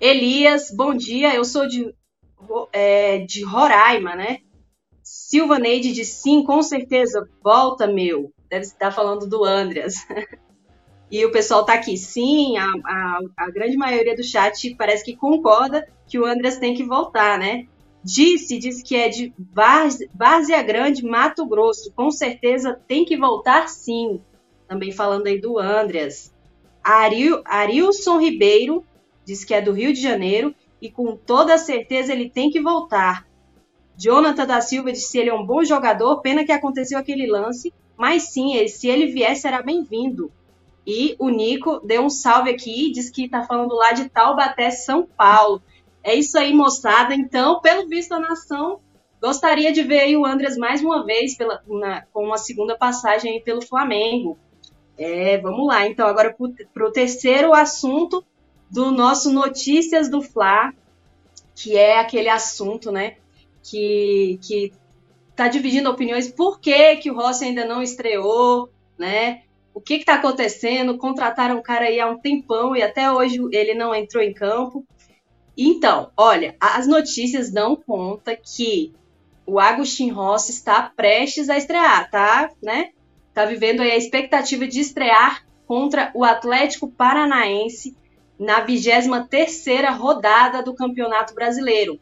Elias, 0.00 0.70
bom 0.74 0.92
dia. 0.92 1.32
Eu 1.34 1.44
sou 1.44 1.68
de, 1.68 1.94
é, 2.72 3.18
de 3.18 3.44
Roraima, 3.44 4.16
né? 4.16 4.40
Silva 5.02 5.58
Neide 5.58 5.92
diz 5.92 6.08
sim, 6.08 6.42
com 6.42 6.62
certeza, 6.62 7.28
volta 7.42 7.86
meu. 7.86 8.33
Deve 8.48 8.64
estar 8.64 8.90
falando 8.90 9.26
do 9.26 9.44
Andreas. 9.44 10.06
e 11.10 11.24
o 11.24 11.32
pessoal 11.32 11.62
está 11.62 11.74
aqui, 11.74 11.96
sim, 11.96 12.56
a, 12.56 12.66
a, 12.84 13.20
a, 13.36 13.50
grande 13.50 13.76
maioria 13.76 14.14
do 14.14 14.22
chat 14.22 14.74
parece 14.76 15.04
que 15.04 15.16
concorda 15.16 15.88
que 16.06 16.18
o 16.18 16.24
Andreas 16.24 16.58
tem 16.58 16.74
que 16.74 16.84
voltar, 16.84 17.38
né? 17.38 17.66
Disse, 18.02 18.58
disse 18.58 18.84
que 18.84 18.96
é 18.96 19.08
de 19.08 19.32
Várzea 20.14 20.62
Grande, 20.62 21.04
Mato 21.04 21.46
Grosso. 21.46 21.90
Com 21.94 22.10
certeza 22.10 22.78
tem 22.86 23.04
que 23.04 23.16
voltar 23.16 23.68
sim. 23.68 24.20
Também 24.68 24.92
falando 24.92 25.26
aí 25.26 25.40
do 25.40 25.58
Andreas. 25.58 26.34
Aril, 26.82 27.40
Arilson 27.46 28.18
Ribeiro 28.18 28.84
diz 29.24 29.42
que 29.42 29.54
é 29.54 29.62
do 29.62 29.72
Rio 29.72 29.92
de 29.92 30.02
Janeiro 30.02 30.54
e 30.82 30.90
com 30.90 31.16
toda 31.16 31.56
certeza 31.56 32.12
ele 32.12 32.28
tem 32.28 32.50
que 32.50 32.60
voltar. 32.60 33.26
Jonathan 33.96 34.46
da 34.46 34.60
Silva 34.60 34.92
disse 34.92 35.12
que 35.12 35.18
ele 35.18 35.30
é 35.30 35.34
um 35.34 35.46
bom 35.46 35.64
jogador, 35.64 36.20
pena 36.20 36.44
que 36.44 36.52
aconteceu 36.52 36.98
aquele 36.98 37.26
lance, 37.26 37.72
mas 37.96 38.24
sim, 38.24 38.66
se 38.68 38.88
ele 38.88 39.06
vier, 39.06 39.36
será 39.36 39.62
bem-vindo. 39.62 40.30
E 40.86 41.16
o 41.18 41.28
Nico 41.30 41.80
deu 41.84 42.02
um 42.02 42.10
salve 42.10 42.50
aqui, 42.50 42.92
diz 42.92 43.08
que 43.08 43.24
está 43.24 43.42
falando 43.42 43.74
lá 43.74 43.92
de 43.92 44.08
Taubaté, 44.08 44.70
São 44.70 45.06
Paulo. 45.06 45.62
É 46.02 46.14
isso 46.14 46.38
aí, 46.38 46.52
moçada. 46.52 47.14
Então, 47.14 47.60
pelo 47.60 47.88
visto 47.88 48.10
da 48.10 48.20
nação, 48.20 48.80
gostaria 49.20 49.72
de 49.72 49.82
ver 49.82 50.14
o 50.16 50.26
Andres 50.26 50.56
mais 50.56 50.82
uma 50.82 51.04
vez 51.04 51.34
pela, 51.36 51.62
na, 51.66 52.02
com 52.12 52.24
uma 52.24 52.36
segunda 52.36 52.76
passagem 52.76 53.40
pelo 53.42 53.62
Flamengo. 53.62 54.38
É, 54.98 55.38
vamos 55.38 55.66
lá. 55.66 55.86
Então, 55.86 56.06
agora 56.06 56.36
para 56.72 56.86
o 56.86 56.92
terceiro 56.92 57.54
assunto 57.54 58.22
do 58.70 58.90
nosso 58.90 59.32
Notícias 59.32 60.10
do 60.10 60.20
Fla, 60.20 60.72
que 61.54 61.76
é 61.76 61.98
aquele 61.98 62.28
assunto, 62.28 62.90
né, 62.90 63.16
que, 63.62 64.38
que 64.42 64.72
tá 65.34 65.48
dividindo 65.48 65.90
opiniões. 65.90 66.30
Por 66.30 66.60
que, 66.60 66.96
que 66.96 67.10
o 67.10 67.14
Rossi 67.14 67.44
ainda 67.44 67.64
não 67.64 67.82
estreou, 67.82 68.70
né? 68.98 69.42
O 69.72 69.80
que 69.80 69.94
está 69.94 70.14
acontecendo? 70.14 70.96
Contrataram 70.96 71.58
o 71.58 71.62
cara 71.62 71.86
aí 71.86 71.98
há 71.98 72.08
um 72.08 72.18
tempão 72.18 72.76
e 72.76 72.82
até 72.82 73.10
hoje 73.10 73.38
ele 73.50 73.74
não 73.74 73.94
entrou 73.94 74.22
em 74.22 74.32
campo. 74.32 74.86
Então, 75.56 76.10
olha, 76.16 76.56
as 76.60 76.86
notícias 76.86 77.50
dão 77.50 77.76
conta 77.76 78.36
que 78.36 78.92
o 79.46 79.58
Agustin 79.58 80.10
Rossi 80.10 80.52
está 80.52 80.82
prestes 80.96 81.48
a 81.48 81.56
estrear, 81.56 82.10
tá? 82.10 82.50
Né? 82.62 82.90
Tá 83.32 83.44
vivendo 83.44 83.80
aí 83.80 83.90
a 83.90 83.96
expectativa 83.96 84.66
de 84.66 84.80
estrear 84.80 85.44
contra 85.66 86.10
o 86.14 86.24
Atlético 86.24 86.88
Paranaense 86.88 87.96
na 88.38 88.64
23ª 88.64 89.96
rodada 89.96 90.62
do 90.62 90.74
Campeonato 90.74 91.34
Brasileiro, 91.34 91.98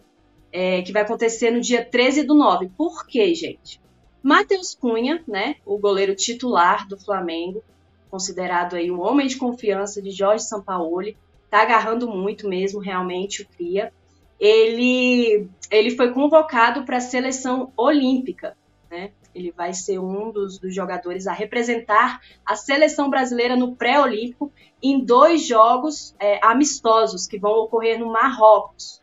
é, 0.52 0.82
que 0.82 0.92
vai 0.92 1.02
acontecer 1.02 1.50
no 1.50 1.61
dia 1.61 1.85
13 1.85 2.25
do 2.25 2.35
9. 2.35 2.71
Por 2.76 3.06
quê, 3.06 3.35
gente? 3.35 3.80
Matheus 4.23 4.75
Cunha, 4.75 5.25
né, 5.26 5.56
o 5.66 5.78
goleiro 5.78 6.14
titular 6.14 6.87
do 6.87 6.97
Flamengo, 6.97 7.62
considerado 8.09 8.76
aí 8.76 8.90
o 8.90 9.00
homem 9.00 9.26
de 9.26 9.37
confiança 9.37 10.00
de 10.00 10.11
Jorge 10.11 10.44
Sampaoli, 10.44 11.16
tá 11.50 11.62
agarrando 11.62 12.09
muito 12.09 12.49
mesmo, 12.49 12.80
realmente, 12.80 13.42
o 13.42 13.49
Cria. 13.49 13.92
Ele, 14.38 15.49
ele 15.71 15.90
foi 15.90 16.12
convocado 16.12 16.85
para 16.85 16.99
a 16.99 17.00
seleção 17.00 17.73
olímpica, 17.76 18.56
né? 18.90 19.12
Ele 19.35 19.50
vai 19.50 19.75
ser 19.75 19.99
um 19.99 20.30
dos, 20.30 20.59
dos 20.59 20.75
jogadores 20.75 21.26
a 21.26 21.32
representar 21.32 22.21
a 22.44 22.54
seleção 22.54 23.09
brasileira 23.11 23.56
no 23.56 23.75
pré-olímpico 23.75 24.52
em 24.82 25.04
dois 25.04 25.47
jogos 25.47 26.14
é, 26.18 26.38
amistosos 26.42 27.26
que 27.26 27.38
vão 27.38 27.52
ocorrer 27.52 27.99
no 27.99 28.12
Marrocos. 28.12 29.01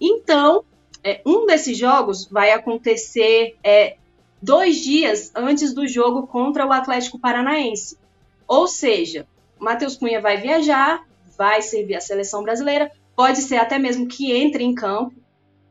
Então, 0.00 0.64
é, 1.02 1.20
um 1.24 1.46
desses 1.46 1.76
jogos 1.76 2.26
vai 2.26 2.50
acontecer 2.50 3.56
é, 3.62 3.96
dois 4.42 4.78
dias 4.78 5.30
antes 5.34 5.72
do 5.72 5.86
jogo 5.86 6.26
contra 6.26 6.66
o 6.66 6.72
Atlético 6.72 7.18
Paranaense. 7.18 7.98
Ou 8.46 8.66
seja, 8.66 9.26
Matheus 9.58 9.96
Cunha 9.96 10.20
vai 10.20 10.38
viajar, 10.38 11.04
vai 11.36 11.62
servir 11.62 11.96
a 11.96 12.00
seleção 12.00 12.42
brasileira, 12.42 12.90
pode 13.14 13.42
ser 13.42 13.56
até 13.56 13.78
mesmo 13.78 14.06
que 14.06 14.32
entre 14.32 14.64
em 14.64 14.74
campo, 14.74 15.14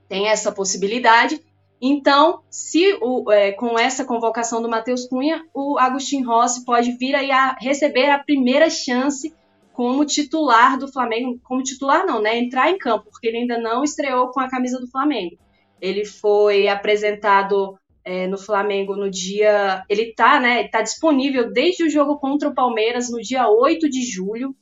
tem 0.07 0.27
essa 0.27 0.51
possibilidade, 0.51 1.41
então, 1.81 2.41
se 2.49 2.97
o, 3.01 3.31
é, 3.31 3.51
com 3.51 3.77
essa 3.77 4.03
convocação 4.03 4.61
do 4.61 4.69
Matheus 4.69 5.05
Cunha, 5.05 5.45
o 5.53 5.77
Agostinho 5.77 6.27
Rossi 6.27 6.65
pode 6.65 6.91
vir 6.93 7.15
a 7.15 7.55
receber 7.59 8.09
a 8.09 8.19
primeira 8.19 8.69
chance 8.69 9.33
como 9.77 10.03
titular 10.03 10.75
do 10.75 10.91
Flamengo, 10.91 11.39
como 11.43 11.61
titular 11.61 12.03
não, 12.03 12.19
né? 12.19 12.35
Entrar 12.35 12.71
em 12.71 12.79
campo, 12.79 13.11
porque 13.11 13.27
ele 13.27 13.37
ainda 13.37 13.59
não 13.59 13.83
estreou 13.83 14.31
com 14.31 14.39
a 14.39 14.49
camisa 14.49 14.79
do 14.79 14.87
Flamengo. 14.87 15.37
Ele 15.79 16.03
foi 16.03 16.67
apresentado 16.67 17.77
é, 18.03 18.25
no 18.25 18.39
Flamengo 18.39 18.95
no 18.95 19.07
dia. 19.07 19.85
Ele 19.87 20.15
tá, 20.15 20.39
né? 20.39 20.67
Tá 20.67 20.81
disponível 20.81 21.53
desde 21.53 21.83
o 21.83 21.89
jogo 21.91 22.17
contra 22.17 22.49
o 22.49 22.55
Palmeiras 22.55 23.11
no 23.11 23.21
dia 23.21 23.47
8 23.47 23.87
de 23.87 24.01
julho, 24.01 24.55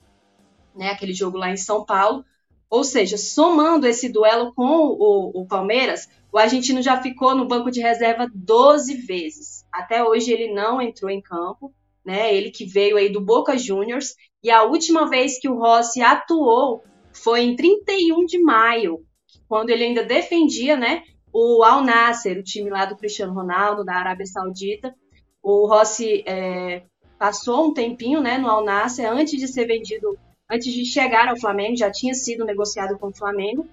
né? 0.75 0.89
Aquele 0.89 1.13
jogo 1.13 1.38
lá 1.38 1.50
em 1.50 1.55
São 1.55 1.86
Paulo. 1.86 2.25
Ou 2.69 2.84
seja, 2.84 3.17
somando 3.17 3.88
esse 3.88 4.10
duelo 4.10 4.53
com 4.53 4.67
o, 4.67 5.43
o 5.43 5.48
Palmeiras, 5.48 6.10
o 6.29 6.38
argentino 6.38 6.81
já 6.81 7.01
ficou 7.01 7.34
no 7.34 7.48
banco 7.48 7.72
de 7.72 7.79
reserva 7.79 8.29
12 8.36 8.95
vezes. 8.95 9.65
Até 9.72 10.03
hoje 10.03 10.34
ele 10.34 10.53
não 10.53 10.81
entrou 10.81 11.10
em 11.10 11.22
campo, 11.22 11.74
né? 12.05 12.33
Ele 12.33 12.51
que 12.51 12.65
veio 12.65 12.97
aí 12.97 13.09
do 13.09 13.21
Boca 13.21 13.57
Juniors 13.57 14.15
e 14.43 14.51
a 14.51 14.63
última 14.63 15.09
vez 15.09 15.39
que 15.39 15.50
o 15.50 15.57
Rossi 15.57 16.01
atuou 16.01 16.83
foi 17.12 17.41
em 17.41 17.55
31 17.55 18.25
de 18.25 18.39
maio, 18.39 19.00
quando 19.47 19.69
ele 19.69 19.85
ainda 19.85 20.03
defendia, 20.03 20.75
né, 20.75 21.03
o 21.33 21.63
Al 21.63 21.81
Nasser, 21.81 22.38
o 22.38 22.43
time 22.43 22.69
lá 22.69 22.85
do 22.85 22.97
Cristiano 22.97 23.33
Ronaldo 23.33 23.83
da 23.83 23.95
Arábia 23.95 24.25
Saudita. 24.25 24.93
O 25.41 25.67
Rossi 25.67 26.24
é, 26.25 26.83
passou 27.17 27.67
um 27.67 27.74
tempinho, 27.74 28.21
né, 28.21 28.38
no 28.38 28.50
Al 28.50 28.63
Nasser 28.63 29.09
antes 29.12 29.39
de 29.39 29.47
ser 29.47 29.65
vendido, 29.65 30.17
antes 30.50 30.71
de 30.74 30.85
chegar 30.85 31.27
ao 31.27 31.39
Flamengo, 31.39 31.77
já 31.77 31.91
tinha 31.91 32.13
sido 32.13 32.45
negociado 32.45 32.97
com 33.00 33.07
o 33.07 33.13
Flamengo 33.13 33.67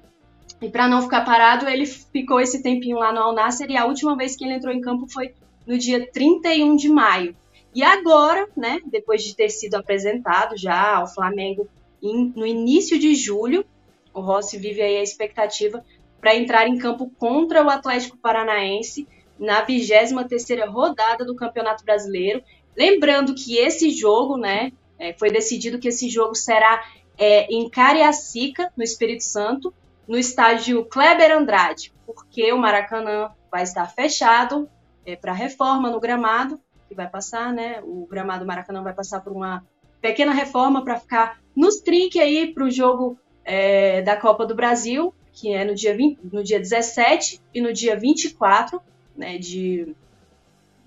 e 0.63 0.69
para 0.69 0.87
não 0.87 1.03
ficar 1.03 1.25
parado, 1.25 1.69
ele 1.69 1.85
ficou 1.85 2.41
esse 2.41 2.63
tempinho 2.63 2.97
lá 2.97 3.13
no 3.13 3.19
Al 3.19 3.35
Nasser 3.35 3.69
e 3.69 3.77
a 3.77 3.85
última 3.85 4.17
vez 4.17 4.37
que 4.37 4.45
ele 4.45 4.55
entrou 4.55 4.73
em 4.73 4.81
campo 4.81 5.09
foi 5.09 5.35
no 5.67 5.77
dia 5.77 6.09
31 6.13 6.77
de 6.77 6.89
maio. 6.89 7.37
E 7.75 7.83
agora, 7.83 8.49
né, 8.57 8.81
depois 8.87 9.23
de 9.23 9.35
ter 9.35 9.49
sido 9.49 9.77
apresentado 9.77 10.57
já 10.57 10.97
ao 10.97 11.07
Flamengo 11.07 11.69
in, 12.03 12.33
no 12.37 12.47
início 12.47 12.99
de 12.99 13.15
julho, 13.15 13.65
o 14.13 14.21
Rossi 14.21 14.59
vive 14.59 14.83
aí 14.83 14.99
a 14.99 15.03
expectativa 15.03 15.85
para 16.21 16.37
entrar 16.37 16.69
em 16.69 16.79
campo 16.79 17.11
contra 17.19 17.65
o 17.65 17.71
Atlético 17.71 18.17
Paranaense 18.19 19.09
na 19.39 19.65
23ª 19.67 20.69
rodada 20.69 21.25
do 21.25 21.35
Campeonato 21.35 21.85
Brasileiro. 21.85 22.43
Lembrando 22.77 23.35
que 23.35 23.57
esse 23.57 23.91
jogo, 23.91 24.37
né, 24.37 24.71
é, 24.99 25.13
foi 25.15 25.31
decidido 25.31 25.79
que 25.79 25.89
esse 25.89 26.09
jogo 26.09 26.35
será 26.35 26.85
é, 27.19 27.47
em 27.53 27.69
Cariacica, 27.69 28.71
no 28.77 28.85
Espírito 28.85 29.25
Santo, 29.25 29.75
no 30.07 30.19
estádio 30.19 30.85
Kleber 30.85 31.37
Andrade, 31.37 31.93
porque 32.07 32.53
o 32.53 32.59
Maracanã 32.59 33.31
vai 33.51 33.63
estar 33.63 33.87
fechado 33.87 34.69
é, 35.05 35.17
para 35.17 35.33
reforma 35.33 35.91
no 35.91 36.01
gramado, 36.01 36.61
que 36.93 36.97
vai 36.97 37.09
passar, 37.09 37.53
né? 37.53 37.81
O 37.83 38.07
gramado 38.07 38.47
Maracanã 38.47 38.83
vai 38.83 38.95
passar 38.95 39.21
por 39.21 39.33
uma 39.33 39.65
pequena 40.01 40.33
reforma 40.33 40.85
para 40.85 40.99
ficar 40.99 41.41
nos 41.55 41.81
trinques 41.81 42.21
aí 42.21 42.53
para 42.53 42.65
o 42.65 42.71
jogo 42.71 43.19
é, 43.45 44.03
da 44.03 44.17
Copa 44.17 44.47
do 44.47 44.55
Brasil, 44.55 45.15
que 45.33 45.53
é 45.53 45.65
no 45.65 45.75
dia, 45.75 45.97
20, 45.97 46.21
no 46.33 46.43
dia 46.43 46.59
17 46.59 47.41
e 47.55 47.61
no 47.61 47.73
dia 47.73 47.97
24 47.97 48.81
né, 49.17 49.39
de, 49.39 49.95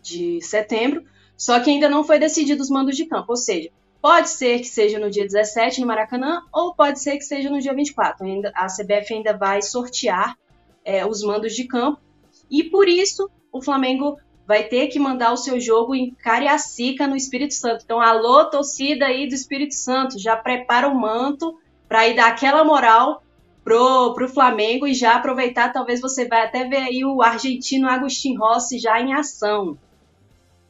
de 0.02 0.42
setembro. 0.42 1.04
Só 1.38 1.60
que 1.60 1.70
ainda 1.70 1.90
não 1.90 2.04
foi 2.04 2.20
decidido 2.20 2.62
os 2.62 2.70
mandos 2.70 2.96
de 2.96 3.06
campo, 3.06 3.26
ou 3.30 3.38
seja, 3.38 3.70
Pode 4.06 4.30
ser 4.30 4.60
que 4.60 4.68
seja 4.68 5.00
no 5.00 5.10
dia 5.10 5.24
17 5.24 5.82
no 5.82 5.88
Maracanã, 5.88 6.44
ou 6.54 6.76
pode 6.76 7.00
ser 7.02 7.18
que 7.18 7.24
seja 7.24 7.50
no 7.50 7.60
dia 7.60 7.74
24. 7.74 8.24
Ainda, 8.24 8.52
a 8.54 8.68
CBF 8.68 9.12
ainda 9.12 9.36
vai 9.36 9.64
sortear 9.64 10.38
é, 10.84 11.04
os 11.04 11.24
mandos 11.24 11.56
de 11.56 11.64
campo. 11.64 12.00
E 12.48 12.66
por 12.66 12.88
isso 12.88 13.28
o 13.52 13.64
Flamengo 13.64 14.20
vai 14.48 14.64
ter 14.64 14.88
que 14.88 15.00
mandar 15.00 15.34
o 15.34 15.38
seu 15.38 15.60
jogo 15.60 15.96
em 15.96 16.12
Cariacica, 16.12 17.08
no 17.08 17.16
Espírito 17.16 17.54
Santo. 17.54 17.84
Então, 17.84 18.00
alô, 18.00 18.46
torcida 18.46 19.08
aí 19.08 19.28
do 19.28 19.34
Espírito 19.34 19.74
Santo, 19.74 20.20
já 20.20 20.36
prepara 20.36 20.88
o 20.88 21.00
manto 21.00 21.60
para 21.88 22.08
ir 22.08 22.16
dar 22.16 22.28
aquela 22.28 22.64
moral 22.64 23.24
pro, 23.64 24.14
pro 24.14 24.30
Flamengo 24.30 24.86
e 24.86 24.94
já 24.94 25.16
aproveitar, 25.16 25.74
talvez 25.74 26.00
você 26.00 26.28
vai 26.28 26.44
até 26.44 26.66
ver 26.66 26.78
aí 26.78 27.04
o 27.04 27.22
argentino 27.22 27.90
Agustin 27.90 28.36
Rossi 28.36 28.78
já 28.78 29.02
em 29.02 29.14
ação. 29.14 29.78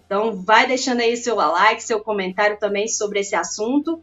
Então, 0.06 0.34
vai 0.34 0.68
deixando 0.68 1.02
aí 1.02 1.18
seu 1.18 1.36
like, 1.36 1.84
seu 1.84 2.00
comentário 2.00 2.58
também 2.58 2.88
sobre 2.88 3.20
esse 3.20 3.36
assunto. 3.36 4.02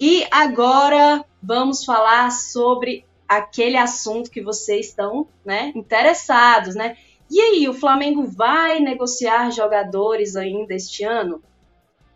E 0.00 0.26
agora 0.30 1.24
vamos 1.42 1.84
falar 1.84 2.30
sobre 2.30 3.04
aquele 3.28 3.76
assunto 3.76 4.30
que 4.30 4.40
vocês 4.40 4.88
estão 4.88 5.26
né, 5.44 5.72
interessados, 5.74 6.74
né? 6.74 6.96
E 7.30 7.40
aí, 7.40 7.68
o 7.68 7.74
Flamengo 7.74 8.24
vai 8.24 8.80
negociar 8.80 9.50
jogadores 9.50 10.36
ainda 10.36 10.74
este 10.74 11.04
ano? 11.04 11.42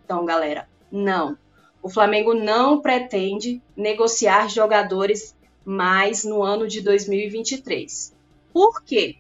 Então, 0.05 0.25
galera, 0.25 0.69
não. 0.91 1.37
O 1.83 1.88
Flamengo 1.88 2.35
não 2.35 2.81
pretende 2.81 3.62
negociar 3.77 4.49
jogadores 4.49 5.37
mais 5.65 6.25
no 6.25 6.43
ano 6.43 6.67
de 6.67 6.81
2023. 6.81 8.15
Por 8.53 8.83
quê? 8.83 9.17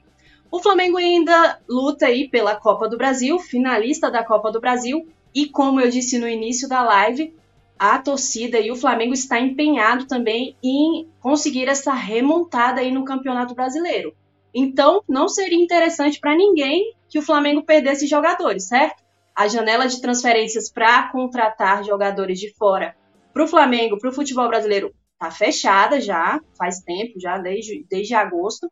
O 0.50 0.60
Flamengo 0.60 0.96
ainda 0.96 1.60
luta 1.68 2.06
aí 2.06 2.28
pela 2.28 2.56
Copa 2.56 2.88
do 2.88 2.96
Brasil, 2.96 3.38
finalista 3.38 4.10
da 4.10 4.24
Copa 4.24 4.50
do 4.50 4.60
Brasil, 4.60 5.06
e 5.34 5.46
como 5.46 5.80
eu 5.80 5.90
disse 5.90 6.18
no 6.18 6.28
início 6.28 6.68
da 6.68 6.82
live, 6.82 7.34
a 7.78 7.98
torcida 7.98 8.58
e 8.58 8.70
o 8.70 8.76
Flamengo 8.76 9.12
está 9.12 9.38
empenhado 9.38 10.06
também 10.06 10.56
em 10.62 11.06
conseguir 11.20 11.68
essa 11.68 11.92
remontada 11.92 12.80
aí 12.80 12.90
no 12.90 13.04
Campeonato 13.04 13.54
Brasileiro. 13.54 14.14
Então, 14.54 15.02
não 15.08 15.28
seria 15.28 15.62
interessante 15.62 16.18
para 16.18 16.36
ninguém 16.36 16.94
que 17.08 17.18
o 17.18 17.22
Flamengo 17.22 17.62
perdesse 17.62 18.06
jogadores, 18.06 18.68
certo? 18.68 19.02
A 19.34 19.46
janela 19.46 19.86
de 19.86 20.00
transferências 20.00 20.70
para 20.70 21.10
contratar 21.10 21.84
jogadores 21.84 22.38
de 22.38 22.52
fora 22.54 22.96
para 23.32 23.44
o 23.44 23.48
Flamengo, 23.48 23.98
para 23.98 24.10
o 24.10 24.12
futebol 24.12 24.48
brasileiro, 24.48 24.92
está 25.12 25.30
fechada 25.30 26.00
já, 26.00 26.40
faz 26.56 26.80
tempo, 26.80 27.20
já 27.20 27.38
desde, 27.38 27.84
desde 27.88 28.14
agosto. 28.14 28.70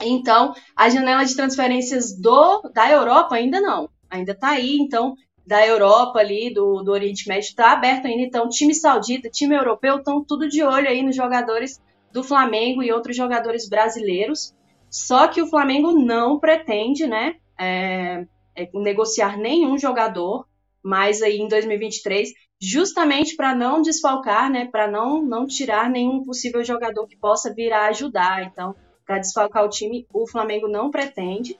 Então, 0.00 0.52
a 0.76 0.88
janela 0.88 1.24
de 1.24 1.34
transferências 1.34 2.14
do 2.18 2.62
da 2.74 2.90
Europa 2.90 3.34
ainda 3.36 3.60
não, 3.60 3.88
ainda 4.10 4.32
está 4.32 4.50
aí. 4.50 4.76
Então, 4.78 5.14
da 5.46 5.66
Europa 5.66 6.18
ali, 6.18 6.52
do, 6.52 6.82
do 6.82 6.92
Oriente 6.92 7.26
Médio, 7.26 7.48
está 7.48 7.72
aberto 7.72 8.06
ainda. 8.06 8.22
Então, 8.22 8.48
time 8.48 8.74
saudita, 8.74 9.30
time 9.30 9.56
europeu 9.56 9.96
estão 9.96 10.22
tudo 10.22 10.48
de 10.48 10.62
olho 10.62 10.88
aí 10.88 11.02
nos 11.02 11.16
jogadores 11.16 11.80
do 12.12 12.22
Flamengo 12.22 12.82
e 12.82 12.92
outros 12.92 13.16
jogadores 13.16 13.68
brasileiros. 13.68 14.54
Só 14.90 15.28
que 15.28 15.42
o 15.42 15.46
Flamengo 15.46 15.92
não 15.92 16.38
pretende, 16.38 17.06
né, 17.06 17.36
é, 17.58 18.26
é, 18.54 18.68
negociar 18.74 19.36
nenhum 19.36 19.78
jogador 19.78 20.46
mais 20.82 21.22
aí 21.22 21.38
em 21.38 21.48
2023, 21.48 22.32
justamente 22.60 23.36
para 23.36 23.54
não 23.54 23.82
desfalcar, 23.82 24.50
né, 24.50 24.66
para 24.70 24.90
não 24.90 25.22
não 25.22 25.46
tirar 25.46 25.90
nenhum 25.90 26.24
possível 26.24 26.64
jogador 26.64 27.06
que 27.06 27.16
possa 27.16 27.52
vir 27.52 27.72
a 27.72 27.86
ajudar. 27.86 28.44
Então, 28.44 28.74
para 29.06 29.18
desfalcar 29.18 29.64
o 29.64 29.68
time, 29.68 30.06
o 30.12 30.26
Flamengo 30.26 30.68
não 30.68 30.90
pretende 30.90 31.58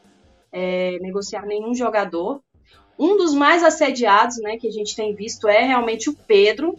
é, 0.53 0.99
negociar 1.01 1.47
nenhum 1.47 1.75
jogador. 1.75 2.43
Um 2.99 3.17
dos 3.17 3.35
mais 3.35 3.63
assediados, 3.63 4.39
né, 4.39 4.57
que 4.57 4.67
a 4.67 4.73
gente 4.73 4.97
tem 4.97 5.15
visto 5.15 5.47
é 5.49 5.63
realmente 5.63 6.11
o 6.11 6.15
Pedro, 6.15 6.73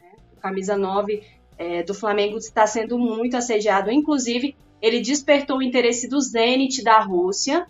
né, 0.00 0.16
camisa 0.40 0.76
9 0.76 1.22
é, 1.58 1.82
do 1.82 1.94
Flamengo 1.94 2.36
está 2.38 2.66
sendo 2.66 2.98
muito 2.98 3.36
assediado. 3.36 3.90
Inclusive, 3.90 4.56
ele 4.82 5.00
despertou 5.00 5.58
o 5.58 5.62
interesse 5.62 6.08
do 6.08 6.20
Zenit 6.20 6.82
da 6.82 6.98
Rússia, 7.00 7.68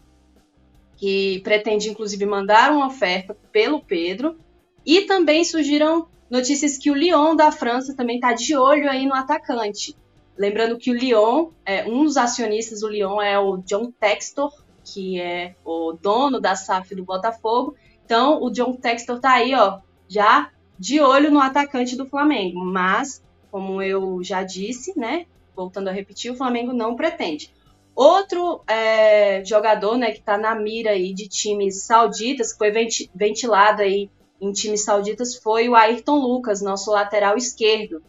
que 0.97 1.40
pretende 1.40 1.90
inclusive 1.90 2.25
mandar 2.25 2.73
uma 2.73 2.87
oferta 2.87 3.37
pelo 3.52 3.83
Pedro. 3.83 4.38
E 4.85 5.02
também 5.02 5.45
surgiram 5.45 6.09
notícias 6.31 6.78
que 6.78 6.90
o 6.90 6.95
Lyon 6.95 7.37
da 7.37 7.52
França 7.52 7.95
também 7.95 8.16
está 8.16 8.33
de 8.33 8.57
olho 8.57 8.88
aí 8.88 9.04
no 9.04 9.14
atacante. 9.14 9.95
Lembrando 10.37 10.78
que 10.78 10.90
o 10.90 10.95
Lyon, 10.95 11.50
é, 11.66 11.85
um 11.85 12.04
dos 12.04 12.16
acionistas 12.16 12.81
do 12.81 12.88
Lyon 12.88 13.21
é 13.21 13.38
o 13.38 13.59
John 13.59 13.92
Textor, 13.92 14.50
que 14.83 15.21
é 15.21 15.54
o 15.64 15.92
dono 15.92 16.40
da 16.40 16.57
SAF 16.57 16.95
do 16.95 17.04
Botafogo. 17.04 17.76
Então, 18.04 18.42
o 18.42 18.50
John 18.50 18.73
Textor 18.73 19.21
tá 19.21 19.33
aí, 19.33 19.54
ó, 19.54 19.81
já 20.09 20.50
de 20.78 21.00
olho 21.00 21.31
no 21.31 21.38
atacante 21.38 21.95
do 21.95 22.07
Flamengo. 22.07 22.64
Mas, 22.64 23.23
como 23.50 23.83
eu 23.83 24.23
já 24.25 24.42
disse, 24.42 24.99
né, 24.99 25.26
voltando 25.54 25.88
a 25.88 25.92
repetir, 25.92 26.30
o 26.30 26.37
Flamengo 26.37 26.73
não 26.73 26.97
pretende. 26.97 27.52
Outro 27.94 28.62
é, 28.66 29.44
jogador, 29.44 29.99
né, 29.99 30.12
que 30.12 30.18
está 30.18 30.38
na 30.38 30.54
mira 30.54 30.90
aí 30.90 31.12
de 31.12 31.28
times 31.28 31.82
sauditas, 31.82 32.52
que 32.52 32.59
foi 32.59 32.73
ventilado 33.14 33.82
aí 33.82 34.11
em 34.40 34.50
times 34.50 34.82
sauditas, 34.82 35.37
foi 35.37 35.68
o 35.68 35.75
Ayrton 35.75 36.18
Lucas, 36.18 36.62
nosso 36.62 36.90
lateral 36.90 37.37
esquerdo. 37.37 38.02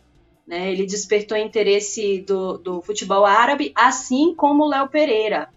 Né? 0.47 0.71
Ele 0.71 0.85
despertou 0.85 1.37
interesse 1.37 2.21
do, 2.21 2.57
do 2.57 2.81
futebol 2.81 3.25
árabe, 3.25 3.71
assim 3.75 4.33
como 4.33 4.63
o 4.63 4.67
Léo 4.67 4.87
Pereira. 4.87 5.49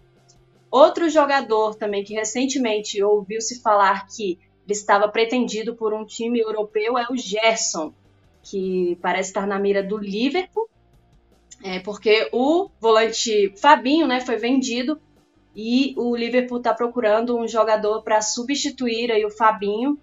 Outro 0.69 1.09
jogador 1.09 1.75
também 1.75 2.03
que 2.03 2.13
recentemente 2.13 3.01
ouviu-se 3.01 3.61
falar 3.61 4.05
que 4.07 4.37
ele 4.65 4.73
estava 4.73 5.07
pretendido 5.07 5.75
por 5.75 5.93
um 5.93 6.05
time 6.05 6.39
europeu 6.39 6.97
é 6.97 7.07
o 7.09 7.15
Gerson, 7.15 7.93
que 8.43 8.97
parece 9.01 9.29
estar 9.29 9.47
na 9.47 9.57
mira 9.57 9.81
do 9.81 9.97
Liverpool, 9.97 10.69
é, 11.63 11.79
porque 11.79 12.29
o 12.31 12.69
volante 12.79 13.53
Fabinho 13.57 14.07
né, 14.07 14.21
foi 14.21 14.37
vendido 14.37 14.99
e 15.55 15.93
o 15.97 16.15
Liverpool 16.15 16.59
está 16.59 16.73
procurando 16.73 17.35
um 17.35 17.47
jogador 17.47 18.03
para 18.03 18.21
substituir 18.21 19.11
aí 19.11 19.25
o 19.25 19.31
Fabinho 19.31 19.99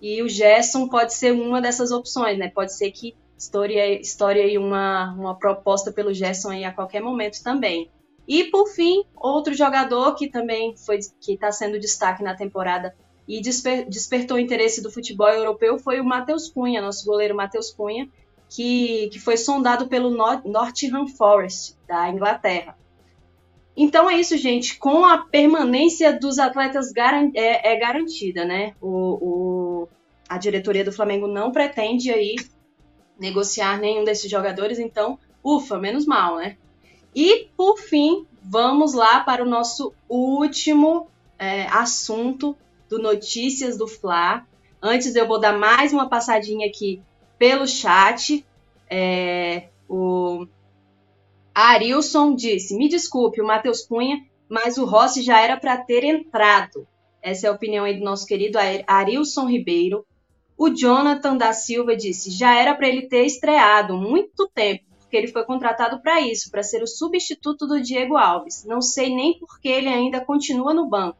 e 0.00 0.22
o 0.22 0.28
Gerson 0.28 0.88
pode 0.88 1.14
ser 1.14 1.32
uma 1.32 1.60
dessas 1.60 1.90
opções, 1.90 2.38
né? 2.38 2.48
Pode 2.48 2.76
ser 2.76 2.90
que 2.90 3.16
estoure, 3.36 3.74
estoure 4.00 4.40
aí 4.40 4.58
uma, 4.58 5.12
uma 5.14 5.34
proposta 5.34 5.90
pelo 5.90 6.14
Gerson 6.14 6.50
aí 6.50 6.64
a 6.64 6.72
qualquer 6.72 7.00
momento 7.00 7.42
também. 7.42 7.90
E 8.26 8.44
por 8.44 8.68
fim, 8.68 9.04
outro 9.16 9.52
jogador 9.52 10.14
que 10.14 10.28
também 10.28 10.76
foi 10.76 10.98
que 11.20 11.32
está 11.32 11.50
sendo 11.50 11.78
destaque 11.78 12.22
na 12.22 12.34
temporada 12.34 12.94
e 13.26 13.40
desper, 13.40 13.88
despertou 13.88 14.36
o 14.36 14.40
interesse 14.40 14.82
do 14.82 14.90
futebol 14.90 15.28
europeu 15.28 15.78
foi 15.78 16.00
o 16.00 16.04
Matheus 16.04 16.48
Cunha, 16.48 16.80
nosso 16.80 17.04
goleiro 17.04 17.34
Matheus 17.34 17.70
Cunha, 17.70 18.08
que, 18.54 19.08
que 19.08 19.18
foi 19.18 19.36
sondado 19.36 19.88
pelo 19.88 20.10
Nottingham 20.10 21.08
Forest 21.08 21.76
da 21.88 22.08
Inglaterra. 22.08 22.78
Então 23.76 24.08
é 24.08 24.14
isso, 24.14 24.38
gente. 24.38 24.78
Com 24.78 25.04
a 25.04 25.18
permanência 25.18 26.16
dos 26.16 26.38
atletas 26.38 26.92
é, 27.34 27.72
é, 27.72 27.76
garantida, 27.76 28.44
né? 28.44 28.76
O, 28.80 28.90
o, 28.90 29.88
a 30.28 30.38
diretoria 30.38 30.84
do 30.84 30.92
Flamengo 30.92 31.26
não 31.26 31.50
pretende 31.50 32.12
aí 32.12 32.36
negociar 33.18 33.80
nenhum 33.80 34.04
desses 34.04 34.30
jogadores, 34.30 34.78
então, 34.78 35.18
ufa, 35.42 35.76
menos 35.76 36.06
mal, 36.06 36.36
né? 36.36 36.56
E, 37.12 37.48
por 37.56 37.76
fim, 37.78 38.24
vamos 38.40 38.94
lá 38.94 39.18
para 39.18 39.42
o 39.42 39.48
nosso 39.48 39.92
último 40.08 41.08
é, 41.36 41.66
assunto 41.66 42.56
do 42.88 43.00
Notícias 43.00 43.76
do 43.76 43.88
Fla. 43.88 44.46
Antes 44.80 45.16
eu 45.16 45.26
vou 45.26 45.40
dar 45.40 45.58
mais 45.58 45.92
uma 45.92 46.08
passadinha 46.08 46.68
aqui 46.68 47.02
pelo 47.44 47.66
chat. 47.66 48.42
É, 48.88 49.68
o 49.86 50.46
Arilson 51.54 52.34
disse: 52.34 52.74
Me 52.74 52.88
desculpe, 52.88 53.42
o 53.42 53.46
Matheus 53.46 53.82
Cunha, 53.82 54.24
mas 54.48 54.78
o 54.78 54.86
Rossi 54.86 55.20
já 55.20 55.38
era 55.38 55.58
para 55.58 55.76
ter 55.76 56.04
entrado. 56.04 56.88
Essa 57.20 57.46
é 57.46 57.50
a 57.50 57.52
opinião 57.52 57.84
aí 57.84 57.98
do 57.98 58.04
nosso 58.04 58.26
querido 58.26 58.58
Arilson 58.86 59.46
Ribeiro. 59.46 60.06
O 60.56 60.70
Jonathan 60.70 61.36
da 61.36 61.52
Silva 61.52 61.94
disse: 61.94 62.30
já 62.30 62.58
era 62.58 62.74
para 62.74 62.88
ele 62.88 63.08
ter 63.08 63.26
estreado 63.26 63.94
muito 63.94 64.50
tempo, 64.54 64.84
porque 65.00 65.14
ele 65.14 65.28
foi 65.28 65.44
contratado 65.44 66.00
para 66.00 66.22
isso, 66.22 66.50
para 66.50 66.62
ser 66.62 66.82
o 66.82 66.86
substituto 66.86 67.66
do 67.66 67.78
Diego 67.78 68.16
Alves. 68.16 68.64
Não 68.64 68.80
sei 68.80 69.14
nem 69.14 69.38
por 69.38 69.60
que 69.60 69.68
ele 69.68 69.88
ainda 69.88 70.24
continua 70.24 70.72
no 70.72 70.88
banco. 70.88 71.18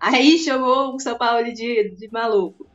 Aí 0.00 0.36
chamou 0.42 0.96
o 0.96 0.98
São 0.98 1.16
Paulo 1.16 1.44
de, 1.52 1.90
de 1.90 2.10
maluco. 2.10 2.66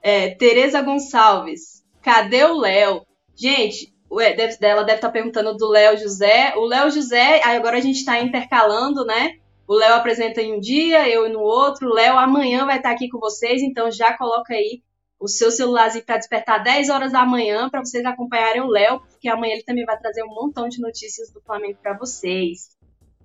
É, 0.00 0.30
Tereza 0.30 0.80
Gonçalves, 0.80 1.75
cadê 2.06 2.44
o 2.44 2.56
Léo? 2.56 3.04
Gente, 3.34 3.92
Ué, 4.08 4.32
deve, 4.32 4.56
ela 4.60 4.84
deve 4.84 4.98
estar 4.98 5.08
tá 5.08 5.12
perguntando 5.12 5.56
do 5.56 5.68
Léo 5.68 5.98
José. 5.98 6.54
O 6.56 6.64
Léo 6.64 6.88
José, 6.88 7.42
agora 7.42 7.78
a 7.78 7.80
gente 7.80 7.96
está 7.96 8.20
intercalando, 8.20 9.04
né? 9.04 9.32
O 9.66 9.74
Léo 9.74 9.94
apresenta 9.94 10.40
em 10.40 10.54
um 10.54 10.60
dia, 10.60 11.08
eu 11.08 11.28
no 11.28 11.40
outro. 11.40 11.88
O 11.88 11.92
Léo 11.92 12.16
amanhã 12.16 12.64
vai 12.64 12.76
estar 12.76 12.90
tá 12.90 12.94
aqui 12.94 13.08
com 13.08 13.18
vocês, 13.18 13.60
então 13.60 13.90
já 13.90 14.16
coloca 14.16 14.54
aí 14.54 14.80
o 15.18 15.26
seu 15.26 15.50
celularzinho 15.50 16.04
para 16.04 16.18
despertar 16.18 16.62
10 16.62 16.90
horas 16.90 17.10
da 17.10 17.26
manhã 17.26 17.68
para 17.68 17.84
vocês 17.84 18.04
acompanharem 18.04 18.62
o 18.62 18.68
Léo, 18.68 19.00
porque 19.00 19.28
amanhã 19.28 19.54
ele 19.54 19.64
também 19.64 19.84
vai 19.84 19.98
trazer 19.98 20.22
um 20.22 20.32
montão 20.32 20.68
de 20.68 20.80
notícias 20.80 21.32
do 21.32 21.40
Flamengo 21.40 21.78
para 21.82 21.98
vocês. 21.98 22.76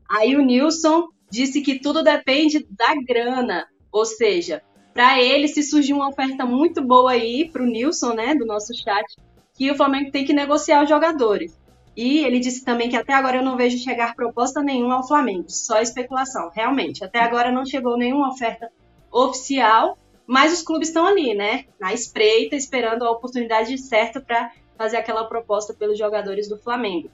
Aí 0.10 0.36
o 0.36 0.42
Nilson 0.42 1.10
disse 1.30 1.62
que 1.62 1.80
tudo 1.80 2.04
depende 2.04 2.66
da 2.72 2.96
grana, 3.08 3.68
ou 3.92 4.06
seja, 4.06 4.64
para 4.94 5.22
ele 5.22 5.48
se 5.48 5.64
surgir 5.64 5.94
uma 5.94 6.10
oferta 6.10 6.46
muito 6.46 6.82
boa 6.82 7.12
aí 7.12 7.50
para 7.50 7.64
o 7.64 7.66
Nilson, 7.66 8.14
né, 8.14 8.36
do 8.36 8.46
nosso 8.46 8.74
chat, 8.76 9.06
que 9.54 9.72
o 9.72 9.76
Flamengo 9.76 10.12
tem 10.12 10.26
que 10.26 10.34
negociar 10.34 10.84
os 10.84 10.90
jogadores. 10.90 11.58
E 11.96 12.20
ele 12.20 12.40
disse 12.40 12.64
também 12.64 12.90
que 12.90 12.96
até 12.96 13.14
agora 13.14 13.38
eu 13.38 13.44
não 13.44 13.58
vejo 13.58 13.78
chegar 13.78 14.16
proposta 14.16 14.62
nenhuma 14.62 14.96
ao 14.96 15.08
Flamengo, 15.08 15.46
só 15.50 15.82
especulação. 15.82 16.50
Realmente, 16.54 17.04
até 17.04 17.20
agora 17.20 17.52
não 17.52 17.66
chegou 17.66 17.98
nenhuma 17.98 18.30
oferta 18.30 18.72
oficial, 19.12 19.98
mas 20.26 20.54
os 20.54 20.62
clubes 20.62 20.88
estão 20.88 21.06
ali, 21.06 21.34
né? 21.34 21.66
Na 21.80 21.94
espreita, 21.94 22.56
esperando 22.56 23.04
a 23.04 23.12
oportunidade 23.12 23.78
certa 23.78 24.22
para 24.22 24.52
fazer 24.78 24.98
aquela 24.98 25.26
proposta 25.26 25.74
pelos 25.74 25.98
jogadores 25.98 26.48
do 26.48 26.58
Flamengo. 26.58 27.12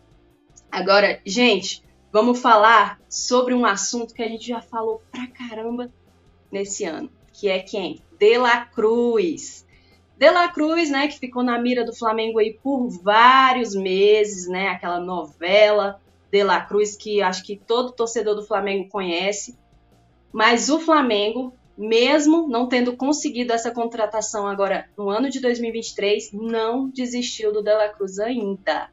Agora, 0.72 1.20
gente, 1.26 1.84
vamos 2.12 2.40
falar 2.40 3.00
sobre 3.10 3.54
um 3.54 3.66
assunto 3.66 4.14
que 4.14 4.22
a 4.22 4.28
gente 4.28 4.48
já 4.48 4.62
falou 4.62 5.02
pra 5.12 5.28
caramba 5.28 5.92
nesse 6.52 6.86
ano, 6.86 7.10
que 7.38 7.48
é 7.48 7.60
quem? 7.60 8.02
De 8.20 8.38
La 8.38 8.66
Cruz. 8.66 9.64
De 10.18 10.30
La 10.32 10.50
Cruz, 10.50 10.90
né, 10.90 11.08
que 11.08 11.20
ficou 11.20 11.44
na 11.44 11.60
mira 11.60 11.86
do 11.86 11.96
Flamengo 11.96 12.40
aí 12.40 12.58
por 12.64 12.90
vários 12.90 13.76
meses, 13.76 14.48
né, 14.48 14.70
aquela 14.70 15.00
novela 15.00 16.02
De 16.32 16.44
La 16.44 16.60
Cruz 16.62 16.96
que 16.96 17.22
acho 17.22 17.44
que 17.44 17.56
todo 17.56 17.92
torcedor 17.92 18.36
do 18.36 18.44
Flamengo 18.44 18.90
conhece. 18.90 19.56
Mas 20.34 20.68
o 20.70 20.80
Flamengo, 20.80 21.54
mesmo 21.78 22.48
não 22.48 22.68
tendo 22.68 22.98
conseguido 22.98 23.54
essa 23.54 23.70
contratação 23.70 24.48
agora 24.48 24.90
no 24.98 25.08
ano 25.08 25.30
de 25.30 25.40
2023, 25.40 26.32
não 26.34 26.90
desistiu 26.90 27.54
do 27.54 27.62
De 27.62 27.72
La 27.72 27.90
Cruz 27.90 28.18
ainda. 28.18 28.90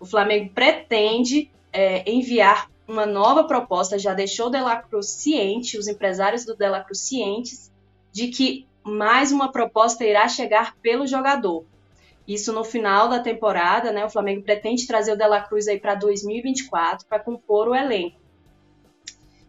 O 0.00 0.06
Flamengo 0.06 0.50
pretende 0.54 1.50
é, 1.70 2.10
enviar 2.10 2.70
uma 2.88 3.04
nova 3.04 3.44
proposta, 3.44 3.98
já 3.98 4.14
deixou 4.14 4.46
o 4.46 4.50
De 4.50 4.60
La 4.60 4.76
Cruz 4.76 5.10
ciente, 5.10 5.76
os 5.76 5.86
empresários 5.86 6.46
do 6.46 6.56
De 6.56 6.68
La 6.68 6.82
Cruz 6.82 7.00
cientes, 7.00 7.73
de 8.14 8.28
que 8.28 8.64
mais 8.84 9.32
uma 9.32 9.50
proposta 9.50 10.04
irá 10.04 10.28
chegar 10.28 10.76
pelo 10.76 11.04
jogador. 11.04 11.66
Isso 12.28 12.52
no 12.52 12.62
final 12.62 13.08
da 13.08 13.18
temporada, 13.18 13.90
né? 13.90 14.04
O 14.04 14.08
Flamengo 14.08 14.44
pretende 14.44 14.86
trazer 14.86 15.12
o 15.12 15.16
Dela 15.16 15.40
Cruz 15.40 15.66
aí 15.66 15.80
para 15.80 15.96
2024 15.96 17.08
para 17.08 17.18
compor 17.18 17.68
o 17.68 17.74
elenco. 17.74 18.20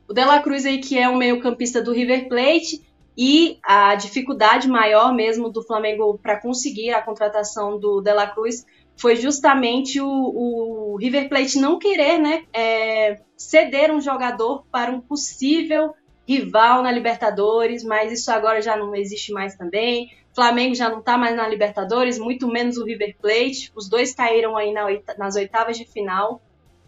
O 0.10 0.13
Dela 0.13 0.39
Cruz 0.39 0.65
aí 0.65 0.80
que 0.80 0.97
é 0.97 1.08
um 1.08 1.15
meio-campista 1.15 1.80
do 1.80 1.93
River 1.93 2.28
Plate 2.28 2.82
e 3.15 3.60
a 3.63 3.93
dificuldade 3.93 4.67
maior 4.67 5.13
mesmo 5.13 5.49
do 5.49 5.62
Flamengo 5.62 6.17
para 6.17 6.41
conseguir 6.41 6.89
a 6.89 7.04
contratação 7.04 7.80
do 7.80 8.01
Dela 8.01 8.25
Cruz 8.25 8.65
foi 8.97 9.15
justamente 9.15 10.01
o, 10.01 10.08
o 10.08 10.97
River 10.97 11.30
Plate 11.30 11.60
não 11.60 11.78
querer, 11.78 12.17
né, 12.17 12.45
é, 12.51 13.21
ceder 13.38 13.91
um 13.91 14.01
jogador 14.01 14.65
para 14.71 14.91
um 14.91 15.01
possível 15.01 15.93
rival 16.28 16.82
na 16.82 16.92
Libertadores, 16.92 17.84
mas 17.84 18.12
isso 18.12 18.32
agora 18.32 18.62
já 18.62 18.76
não 18.76 18.96
existe 18.96 19.32
mais 19.32 19.56
também. 19.56 20.12
Flamengo 20.36 20.76
já 20.76 20.90
não 20.90 21.00
está 21.00 21.18
mais 21.18 21.36
na 21.36 21.48
Libertadores, 21.48 22.20
muito 22.20 22.48
menos 22.48 22.78
o 22.78 22.84
River 22.84 23.16
Plate. 23.22 23.72
Os 23.74 23.88
dois 23.88 24.14
caíram 24.14 24.58
aí 24.58 24.74
nas 25.18 25.36
oitavas 25.36 25.78
de 25.78 25.86
final. 25.86 26.42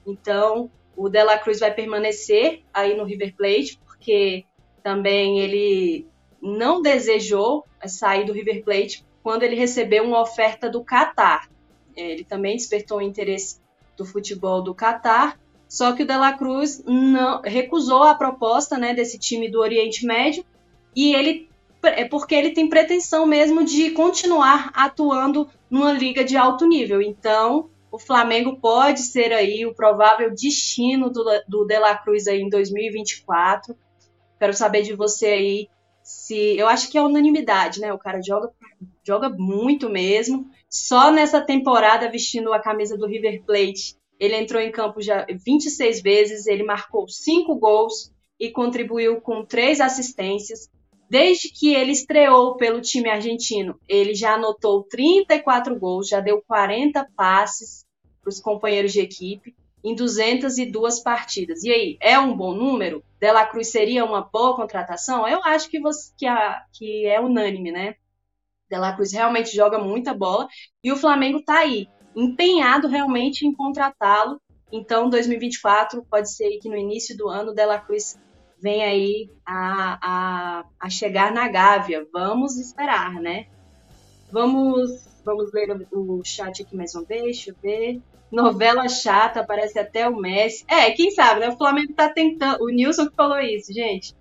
Então, 0.05 0.69
o 0.97 1.07
Dela 1.07 1.37
Cruz 1.37 1.59
vai 1.59 1.73
permanecer 1.73 2.63
aí 2.73 2.97
no 2.97 3.05
River 3.05 3.33
Plate, 3.35 3.79
porque 3.85 4.43
também 4.83 5.39
ele 5.39 6.05
não 6.41 6.81
desejou 6.81 7.65
sair 7.85 8.25
do 8.25 8.33
River 8.33 8.63
Plate 8.63 9.05
quando 9.23 9.43
ele 9.43 9.55
recebeu 9.55 10.03
uma 10.03 10.21
oferta 10.21 10.69
do 10.69 10.83
Catar. 10.83 11.49
É, 11.95 12.11
ele 12.11 12.23
também 12.23 12.55
despertou 12.55 12.97
o 12.97 13.01
interesse 13.01 13.59
do 13.95 14.05
futebol 14.05 14.61
do 14.61 14.75
Catar, 14.75 15.39
só 15.67 15.93
que 15.93 16.03
o 16.03 16.07
De 16.07 16.15
La 16.15 16.33
Cruz 16.33 16.83
não, 16.85 17.41
recusou 17.41 18.03
a 18.03 18.15
proposta 18.15 18.77
né, 18.77 18.93
desse 18.93 19.19
time 19.19 19.49
do 19.49 19.59
Oriente 19.59 20.05
Médio 20.05 20.45
e 20.95 21.13
ele 21.13 21.49
é 21.83 22.05
porque 22.05 22.33
ele 22.33 22.51
tem 22.51 22.67
pretensão 22.67 23.25
mesmo 23.25 23.63
de 23.63 23.91
continuar 23.91 24.71
atuando 24.73 25.47
numa 25.69 25.91
liga 25.91 26.23
de 26.23 26.35
alto 26.35 26.67
nível. 26.67 27.01
Então, 27.01 27.69
o 27.91 27.99
Flamengo 27.99 28.57
pode 28.57 29.01
ser 29.01 29.31
aí 29.31 29.65
o 29.65 29.73
provável 29.73 30.29
destino 30.31 31.09
do, 31.09 31.23
do 31.47 31.65
De 31.65 31.79
La 31.79 31.95
Cruz 31.95 32.27
aí 32.27 32.41
em 32.41 32.49
2024. 32.49 33.75
Quero 34.39 34.53
saber 34.53 34.81
de 34.81 34.95
você 34.95 35.27
aí 35.27 35.69
se 36.03 36.57
eu 36.57 36.67
acho 36.67 36.89
que 36.89 36.97
é 36.97 37.01
unanimidade, 37.01 37.81
né? 37.81 37.91
O 37.93 37.99
cara 37.99 38.21
joga 38.21 38.51
joga 39.03 39.29
muito 39.29 39.89
mesmo. 39.89 40.49
Só 40.69 41.11
nessa 41.11 41.41
temporada 41.41 42.09
vestindo 42.09 42.53
a 42.53 42.59
camisa 42.59 42.97
do 42.97 43.07
River 43.07 43.43
Plate, 43.43 43.97
ele 44.19 44.35
entrou 44.35 44.61
em 44.61 44.71
campo 44.71 45.01
já 45.01 45.25
26 45.29 46.01
vezes, 46.01 46.47
ele 46.47 46.63
marcou 46.63 47.07
5 47.07 47.55
gols 47.55 48.11
e 48.39 48.51
contribuiu 48.51 49.21
com 49.21 49.45
três 49.45 49.79
assistências. 49.79 50.69
Desde 51.09 51.49
que 51.49 51.73
ele 51.73 51.91
estreou 51.91 52.57
pelo 52.57 52.81
time 52.81 53.09
argentino, 53.09 53.79
ele 53.87 54.13
já 54.13 54.33
anotou 54.33 54.83
34 54.83 55.77
gols, 55.79 56.09
já 56.09 56.19
deu 56.19 56.43
40 56.45 57.07
passes 57.15 57.85
para 58.21 58.29
os 58.29 58.41
companheiros 58.41 58.91
de 58.91 58.99
equipe 58.99 59.55
em 59.83 59.95
202 59.95 60.99
partidas. 61.01 61.63
E 61.63 61.71
aí, 61.71 61.97
é 62.01 62.19
um 62.19 62.35
bom 62.35 62.53
número? 62.53 63.03
Dela 63.19 63.45
Cruz 63.45 63.69
seria 63.69 64.03
uma 64.03 64.21
boa 64.21 64.55
contratação? 64.55 65.25
Eu 65.27 65.41
acho 65.43 65.69
que, 65.69 65.79
você, 65.79 66.11
que, 66.17 66.25
a, 66.25 66.61
que 66.73 67.05
é 67.05 67.21
unânime, 67.21 67.71
né? 67.71 67.95
Dela 68.69 68.93
Cruz 68.93 69.13
realmente 69.13 69.55
joga 69.55 69.79
muita 69.79 70.13
bola 70.13 70.47
e 70.83 70.91
o 70.91 70.97
Flamengo 70.97 71.39
está 71.39 71.59
aí, 71.59 71.87
empenhado 72.17 72.87
realmente 72.87 73.45
em 73.45 73.53
contratá-lo. 73.53 74.41
Então, 74.71 75.09
2024 75.09 76.03
pode 76.09 76.33
ser 76.33 76.57
que 76.57 76.67
no 76.67 76.75
início 76.75 77.15
do 77.15 77.29
ano 77.29 77.53
Dela 77.53 77.79
Cruz 77.79 78.17
vem 78.59 78.83
aí 78.83 79.29
a, 79.45 79.99
a, 80.01 80.65
a 80.79 80.89
chegar 80.89 81.31
na 81.31 81.47
Gávea. 81.47 82.05
Vamos 82.11 82.57
esperar, 82.57 83.13
né? 83.13 83.45
Vamos, 84.31 85.07
vamos 85.23 85.53
ler 85.53 85.87
o, 85.91 86.19
o 86.19 86.25
chat 86.25 86.63
aqui 86.63 86.75
mais 86.75 86.93
uma 86.95 87.05
vez, 87.05 87.23
deixa 87.23 87.51
eu 87.51 87.55
ver. 87.61 88.01
Novela 88.31 88.89
chata, 88.89 89.45
parece 89.45 89.79
até 89.79 90.09
o 90.09 90.17
Messi. 90.17 90.65
É, 90.67 90.91
quem 90.91 91.11
sabe, 91.11 91.39
né? 91.39 91.49
O 91.49 91.57
Flamengo 91.57 91.93
tá 91.93 92.09
tentando. 92.09 92.61
O 92.63 92.69
Nilson 92.69 93.07
que 93.07 93.15
falou 93.15 93.39
isso, 93.39 93.71
gente. 93.71 94.13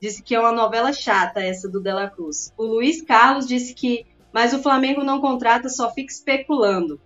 Disse 0.00 0.22
que 0.22 0.34
é 0.34 0.40
uma 0.40 0.52
novela 0.52 0.92
chata 0.92 1.40
essa 1.40 1.66
do 1.68 1.80
Dela 1.80 2.10
Cruz. 2.10 2.52
O 2.58 2.64
Luiz 2.64 3.00
Carlos 3.00 3.46
disse 3.46 3.72
que. 3.72 4.04
Mas 4.30 4.52
o 4.52 4.62
Flamengo 4.62 5.02
não 5.02 5.20
contrata, 5.22 5.70
só 5.70 5.90
fica 5.94 6.12
especulando. 6.12 7.00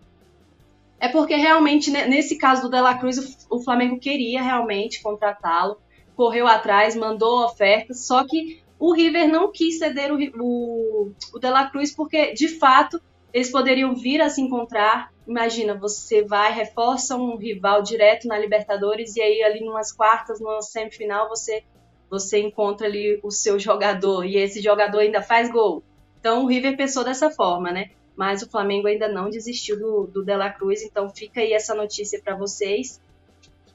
É 1.00 1.08
porque 1.08 1.34
realmente, 1.34 1.90
nesse 1.90 2.36
caso 2.36 2.62
do 2.62 2.68
Dela 2.68 2.96
Cruz, 2.98 3.46
o 3.50 3.60
Flamengo 3.62 3.98
queria 3.98 4.42
realmente 4.42 5.02
contratá-lo 5.02 5.78
correu 6.20 6.46
atrás, 6.46 6.94
mandou 6.94 7.46
ofertas, 7.46 8.06
só 8.06 8.26
que 8.26 8.62
o 8.78 8.92
River 8.92 9.26
não 9.26 9.50
quis 9.50 9.78
ceder 9.78 10.12
o, 10.12 10.18
o, 10.38 11.12
o 11.32 11.38
De 11.38 11.48
La 11.48 11.70
Cruz 11.70 11.96
porque, 11.96 12.34
de 12.34 12.46
fato, 12.46 13.00
eles 13.32 13.50
poderiam 13.50 13.94
vir 13.94 14.20
a 14.20 14.28
se 14.28 14.42
encontrar. 14.42 15.10
Imagina, 15.26 15.74
você 15.74 16.22
vai, 16.22 16.52
reforça 16.52 17.16
um 17.16 17.38
rival 17.38 17.82
direto 17.82 18.28
na 18.28 18.38
Libertadores 18.38 19.16
e 19.16 19.22
aí 19.22 19.42
ali 19.42 19.64
numas 19.64 19.92
quartas, 19.92 20.40
numa 20.40 20.60
semifinal, 20.60 21.26
você 21.26 21.62
você 22.10 22.38
encontra 22.38 22.86
ali 22.86 23.18
o 23.22 23.30
seu 23.30 23.58
jogador 23.58 24.26
e 24.26 24.36
esse 24.36 24.60
jogador 24.60 24.98
ainda 24.98 25.22
faz 25.22 25.50
gol. 25.50 25.82
Então 26.18 26.44
o 26.44 26.46
River 26.46 26.76
pensou 26.76 27.02
dessa 27.02 27.30
forma, 27.30 27.72
né? 27.72 27.92
Mas 28.16 28.42
o 28.42 28.51
Flamengo 28.51 28.87
ainda 28.87 29.09
não 29.09 29.31
desistiu 29.31 29.79
do, 29.79 30.07
do 30.07 30.25
De 30.25 30.37
La 30.37 30.51
Cruz, 30.51 30.83
então 30.83 31.09
fica 31.09 31.40
aí 31.40 31.53
essa 31.53 31.75
notícia 31.75 32.20
para 32.23 32.37
vocês. 32.37 33.01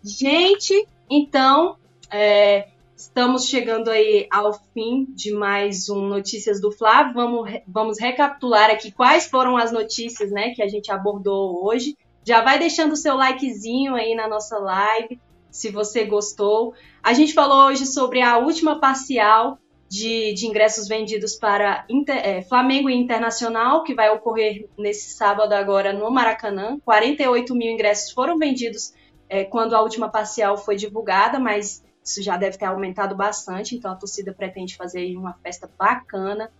Gente, 0.03 0.87
então 1.09 1.77
é, 2.11 2.67
estamos 2.95 3.45
chegando 3.47 3.89
aí 3.89 4.27
ao 4.31 4.53
fim 4.73 5.05
de 5.09 5.31
mais 5.33 5.89
um 5.89 6.07
Notícias 6.07 6.61
do 6.61 6.71
Flávio. 6.71 7.13
Vamos, 7.13 7.49
vamos 7.67 7.99
recapitular 7.99 8.69
aqui 8.69 8.91
quais 8.91 9.27
foram 9.27 9.57
as 9.57 9.71
notícias 9.71 10.31
né, 10.31 10.51
que 10.51 10.61
a 10.61 10.67
gente 10.67 10.91
abordou 10.91 11.65
hoje. 11.65 11.97
Já 12.23 12.41
vai 12.41 12.57
deixando 12.57 12.93
o 12.93 12.97
seu 12.97 13.15
likezinho 13.15 13.95
aí 13.95 14.15
na 14.15 14.27
nossa 14.27 14.57
live, 14.57 15.19
se 15.51 15.69
você 15.69 16.05
gostou. 16.05 16.73
A 17.03 17.13
gente 17.13 17.33
falou 17.33 17.67
hoje 17.67 17.85
sobre 17.85 18.21
a 18.21 18.37
última 18.37 18.79
parcial 18.79 19.59
de, 19.89 20.33
de 20.33 20.47
ingressos 20.47 20.87
vendidos 20.87 21.35
para 21.35 21.85
Inter, 21.89 22.17
é, 22.17 22.41
Flamengo 22.41 22.89
e 22.89 22.95
Internacional, 22.95 23.83
que 23.83 23.93
vai 23.93 24.09
ocorrer 24.09 24.67
nesse 24.77 25.15
sábado 25.15 25.53
agora 25.53 25.93
no 25.93 26.09
Maracanã. 26.09 26.79
48 26.83 27.55
mil 27.55 27.71
ingressos 27.71 28.11
foram 28.11 28.37
vendidos 28.37 28.93
é, 29.29 29.43
quando 29.43 29.75
a 29.75 29.81
última 29.81 30.09
parcial 30.09 30.57
foi 30.57 30.75
divulgada, 30.75 31.39
mas 31.39 31.83
isso 32.03 32.21
já 32.21 32.37
deve 32.37 32.57
ter 32.57 32.65
aumentado 32.65 33.15
bastante, 33.15 33.75
então 33.75 33.91
a 33.91 33.95
torcida 33.95 34.33
pretende 34.33 34.75
fazer 34.75 35.15
uma 35.17 35.33
festa 35.41 35.69
bacana, 35.77 36.51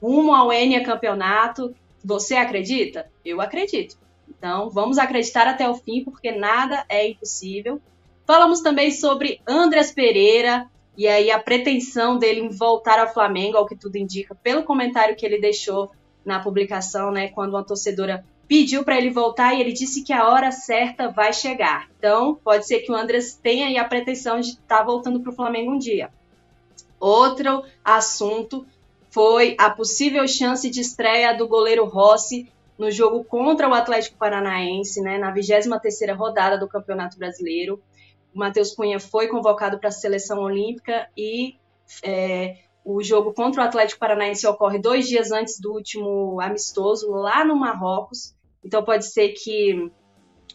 rumo 0.00 0.34
ao 0.34 0.52
Enia 0.52 0.84
campeonato. 0.84 1.74
Você 2.04 2.34
acredita? 2.34 3.10
Eu 3.24 3.40
acredito. 3.40 3.96
Então 4.28 4.70
vamos 4.70 4.98
acreditar 4.98 5.46
até 5.46 5.68
o 5.68 5.74
fim, 5.74 6.04
porque 6.04 6.32
nada 6.32 6.84
é 6.88 7.08
impossível. 7.08 7.80
Falamos 8.26 8.60
também 8.60 8.90
sobre 8.90 9.40
Andrés 9.46 9.90
Pereira 9.90 10.70
e 10.96 11.06
aí 11.06 11.30
a 11.30 11.38
pretensão 11.38 12.18
dele 12.18 12.40
em 12.40 12.48
voltar 12.48 12.98
ao 12.98 13.12
Flamengo, 13.12 13.56
ao 13.56 13.66
que 13.66 13.76
tudo 13.76 13.96
indica, 13.96 14.34
pelo 14.34 14.64
comentário 14.64 15.16
que 15.16 15.24
ele 15.24 15.40
deixou 15.40 15.90
na 16.24 16.40
publicação, 16.40 17.10
né, 17.10 17.28
quando 17.28 17.50
uma 17.50 17.64
torcedora 17.64 18.24
pediu 18.46 18.84
para 18.84 18.98
ele 18.98 19.10
voltar 19.10 19.54
e 19.54 19.60
ele 19.60 19.72
disse 19.72 20.02
que 20.02 20.12
a 20.12 20.28
hora 20.28 20.50
certa 20.50 21.08
vai 21.08 21.32
chegar. 21.32 21.88
Então, 21.96 22.34
pode 22.34 22.66
ser 22.66 22.80
que 22.80 22.90
o 22.90 22.96
Andrés 22.96 23.38
tenha 23.40 23.80
a 23.80 23.84
pretensão 23.84 24.40
de 24.40 24.50
estar 24.50 24.78
tá 24.78 24.82
voltando 24.82 25.20
para 25.20 25.30
o 25.30 25.34
Flamengo 25.34 25.70
um 25.70 25.78
dia. 25.78 26.10
Outro 26.98 27.64
assunto 27.84 28.66
foi 29.08 29.56
a 29.58 29.70
possível 29.70 30.26
chance 30.26 30.68
de 30.68 30.80
estreia 30.80 31.32
do 31.32 31.46
goleiro 31.48 31.84
Rossi 31.84 32.50
no 32.76 32.90
jogo 32.90 33.22
contra 33.22 33.68
o 33.68 33.74
Atlético 33.74 34.16
Paranaense, 34.16 35.00
né, 35.00 35.18
na 35.18 35.32
23ª 35.32 36.16
rodada 36.16 36.58
do 36.58 36.66
Campeonato 36.66 37.18
Brasileiro. 37.18 37.80
O 38.34 38.38
Matheus 38.38 38.74
Cunha 38.74 39.00
foi 39.00 39.28
convocado 39.28 39.78
para 39.78 39.88
a 39.88 39.92
seleção 39.92 40.40
olímpica 40.40 41.08
e 41.16 41.56
é, 42.02 42.58
o 42.84 43.02
jogo 43.02 43.32
contra 43.32 43.62
o 43.62 43.64
Atlético 43.64 44.00
Paranaense 44.00 44.46
ocorre 44.46 44.78
dois 44.78 45.08
dias 45.08 45.30
antes 45.32 45.58
do 45.60 45.72
último 45.72 46.40
amistoso, 46.40 47.10
lá 47.10 47.44
no 47.44 47.56
Marrocos. 47.56 48.34
Então 48.64 48.84
pode 48.84 49.06
ser 49.06 49.30
que 49.30 49.90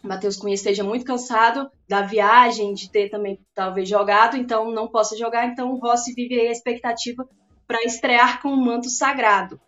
Matheus 0.02 0.38
Cunha 0.38 0.54
esteja 0.54 0.84
muito 0.84 1.06
cansado 1.06 1.70
da 1.88 2.02
viagem, 2.02 2.74
de 2.74 2.90
ter 2.90 3.10
também 3.10 3.40
talvez 3.54 3.90
jogado, 3.90 4.38
então 4.38 4.72
não 4.72 4.88
possa 4.88 5.18
jogar. 5.18 5.48
Então 5.48 5.72
o 5.72 5.80
Rossi 5.80 6.14
vive 6.14 6.40
aí 6.40 6.48
a 6.48 6.52
expectativa 6.52 7.28
para 7.68 7.84
estrear 7.84 8.42
com 8.42 8.50
o 8.50 8.58
manto 8.58 8.90
sagrado. 8.90 9.60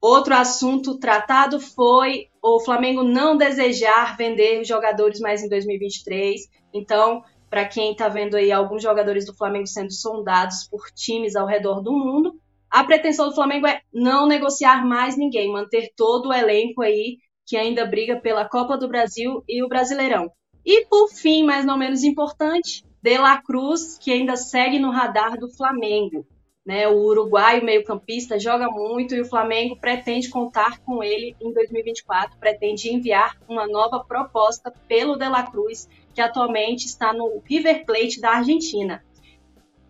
Outro 0.00 0.34
assunto 0.34 0.98
tratado 0.98 1.60
foi 1.60 2.28
o 2.42 2.58
Flamengo 2.60 3.02
não 3.02 3.36
desejar 3.36 4.16
vender 4.16 4.64
jogadores 4.64 5.20
mais 5.20 5.42
em 5.42 5.48
2023. 5.48 6.48
Então, 6.72 7.22
para 7.48 7.66
quem 7.66 7.92
está 7.92 8.08
vendo 8.08 8.36
aí 8.36 8.52
alguns 8.52 8.82
jogadores 8.82 9.26
do 9.26 9.36
Flamengo 9.36 9.66
sendo 9.66 9.92
sondados 9.92 10.68
por 10.68 10.90
times 10.94 11.34
ao 11.34 11.46
redor 11.46 11.80
do 11.82 11.92
mundo, 11.92 12.40
a 12.70 12.84
pretensão 12.84 13.28
do 13.28 13.34
Flamengo 13.34 13.66
é 13.66 13.80
não 13.92 14.28
negociar 14.28 14.86
mais 14.86 15.16
ninguém, 15.16 15.52
manter 15.52 15.90
todo 15.96 16.28
o 16.28 16.32
elenco 16.32 16.82
aí 16.82 17.18
que 17.44 17.56
ainda 17.56 17.84
briga 17.84 18.20
pela 18.20 18.48
Copa 18.48 18.78
do 18.78 18.86
Brasil 18.86 19.42
e 19.48 19.64
o 19.64 19.68
Brasileirão. 19.68 20.30
E 20.64 20.86
por 20.86 21.08
fim, 21.08 21.42
mas 21.42 21.64
não 21.64 21.76
menos 21.76 22.04
importante, 22.04 22.84
De 23.02 23.18
La 23.18 23.42
Cruz, 23.42 23.98
que 23.98 24.12
ainda 24.12 24.36
segue 24.36 24.78
no 24.78 24.92
radar 24.92 25.36
do 25.36 25.50
Flamengo. 25.50 26.24
Né, 26.64 26.86
o 26.86 26.98
uruguaio 27.06 27.64
meio-campista 27.64 28.38
joga 28.38 28.70
muito 28.70 29.14
e 29.14 29.20
o 29.20 29.24
Flamengo 29.24 29.76
pretende 29.80 30.28
contar 30.28 30.78
com 30.80 31.02
ele 31.02 31.34
em 31.40 31.52
2024, 31.52 32.38
pretende 32.38 32.94
enviar 32.94 33.36
uma 33.48 33.66
nova 33.66 34.04
proposta 34.04 34.70
pelo 34.86 35.16
De 35.16 35.26
La 35.26 35.50
Cruz, 35.50 35.88
que 36.14 36.20
atualmente 36.20 36.86
está 36.86 37.12
no 37.12 37.42
River 37.44 37.84
Plate 37.84 38.20
da 38.20 38.30
Argentina. 38.30 39.02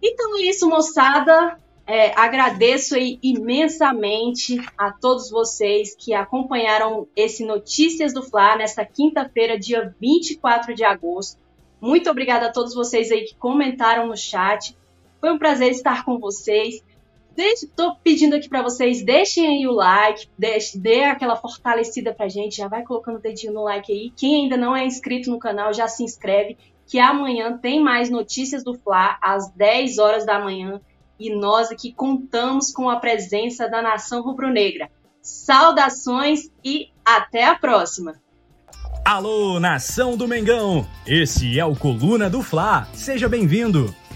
Então 0.03 0.39
é 0.39 0.43
isso, 0.43 0.69
moçada. 0.69 1.59
É, 1.87 2.13
agradeço 2.17 2.95
imensamente 3.21 4.57
a 4.79 4.93
todos 4.93 5.29
vocês 5.29 5.95
que 5.97 6.15
acompanharam 6.15 7.09
esse 7.17 7.45
Notícias 7.45 8.15
do 8.15 8.23
Fla 8.23 8.57
nesta 8.57 8.85
quinta-feira, 8.85 9.59
dia 9.59 9.95
24 10.01 10.73
de 10.73 10.85
agosto. 10.85 11.41
Muito 11.81 12.09
obrigada 12.09 12.47
a 12.47 12.53
todos 12.53 12.75
vocês 12.75 13.11
aí 13.11 13.25
que 13.25 13.35
comentaram 13.35 14.07
no 14.07 14.17
chat. 14.17 14.77
Foi 15.21 15.33
um 15.33 15.39
prazer 15.39 15.73
estar 15.73 16.05
com 16.05 16.19
vocês. 16.19 16.83
Estou 17.37 17.97
pedindo 18.03 18.37
aqui 18.37 18.49
para 18.49 18.63
vocês, 18.63 19.03
deixem 19.03 19.47
aí 19.47 19.67
o 19.67 19.73
like, 19.73 20.29
deixe, 20.39 20.79
dê 20.79 21.05
aquela 21.05 21.37
fortalecida 21.37 22.13
pra 22.13 22.29
gente, 22.29 22.57
já 22.57 22.69
vai 22.69 22.83
colocando 22.83 23.17
o 23.17 23.21
dedinho 23.21 23.53
no 23.53 23.65
like 23.65 23.93
aí. 23.93 24.13
Quem 24.15 24.43
ainda 24.43 24.57
não 24.57 24.77
é 24.77 24.85
inscrito 24.85 25.31
no 25.31 25.39
canal, 25.39 25.73
já 25.73 25.89
se 25.89 26.05
inscreve, 26.05 26.59
que 26.87 26.99
amanhã 26.99 27.57
tem 27.57 27.81
mais 27.81 28.11
notícias 28.11 28.63
do 28.63 28.75
Fla, 28.75 29.19
às 29.23 29.51
10 29.53 29.99
horas 29.99 30.27
da 30.27 30.39
manhã 30.39 30.81
e 31.21 31.35
nós 31.35 31.71
aqui 31.71 31.93
contamos 31.93 32.73
com 32.73 32.89
a 32.89 32.97
presença 32.97 33.69
da 33.69 33.83
nação 33.83 34.23
rubro-negra. 34.23 34.91
Saudações 35.21 36.51
e 36.65 36.89
até 37.05 37.45
a 37.45 37.55
próxima! 37.55 38.15
Alô, 39.05 39.61
nação 39.61 40.17
do 40.17 40.27
Mengão! 40.27 40.87
Esse 41.07 41.59
é 41.59 41.65
o 41.65 41.77
Coluna 41.77 42.31
do 42.31 42.43
Fla. 42.43 42.89
Seja 42.95 43.29
bem-vindo! 43.29 43.95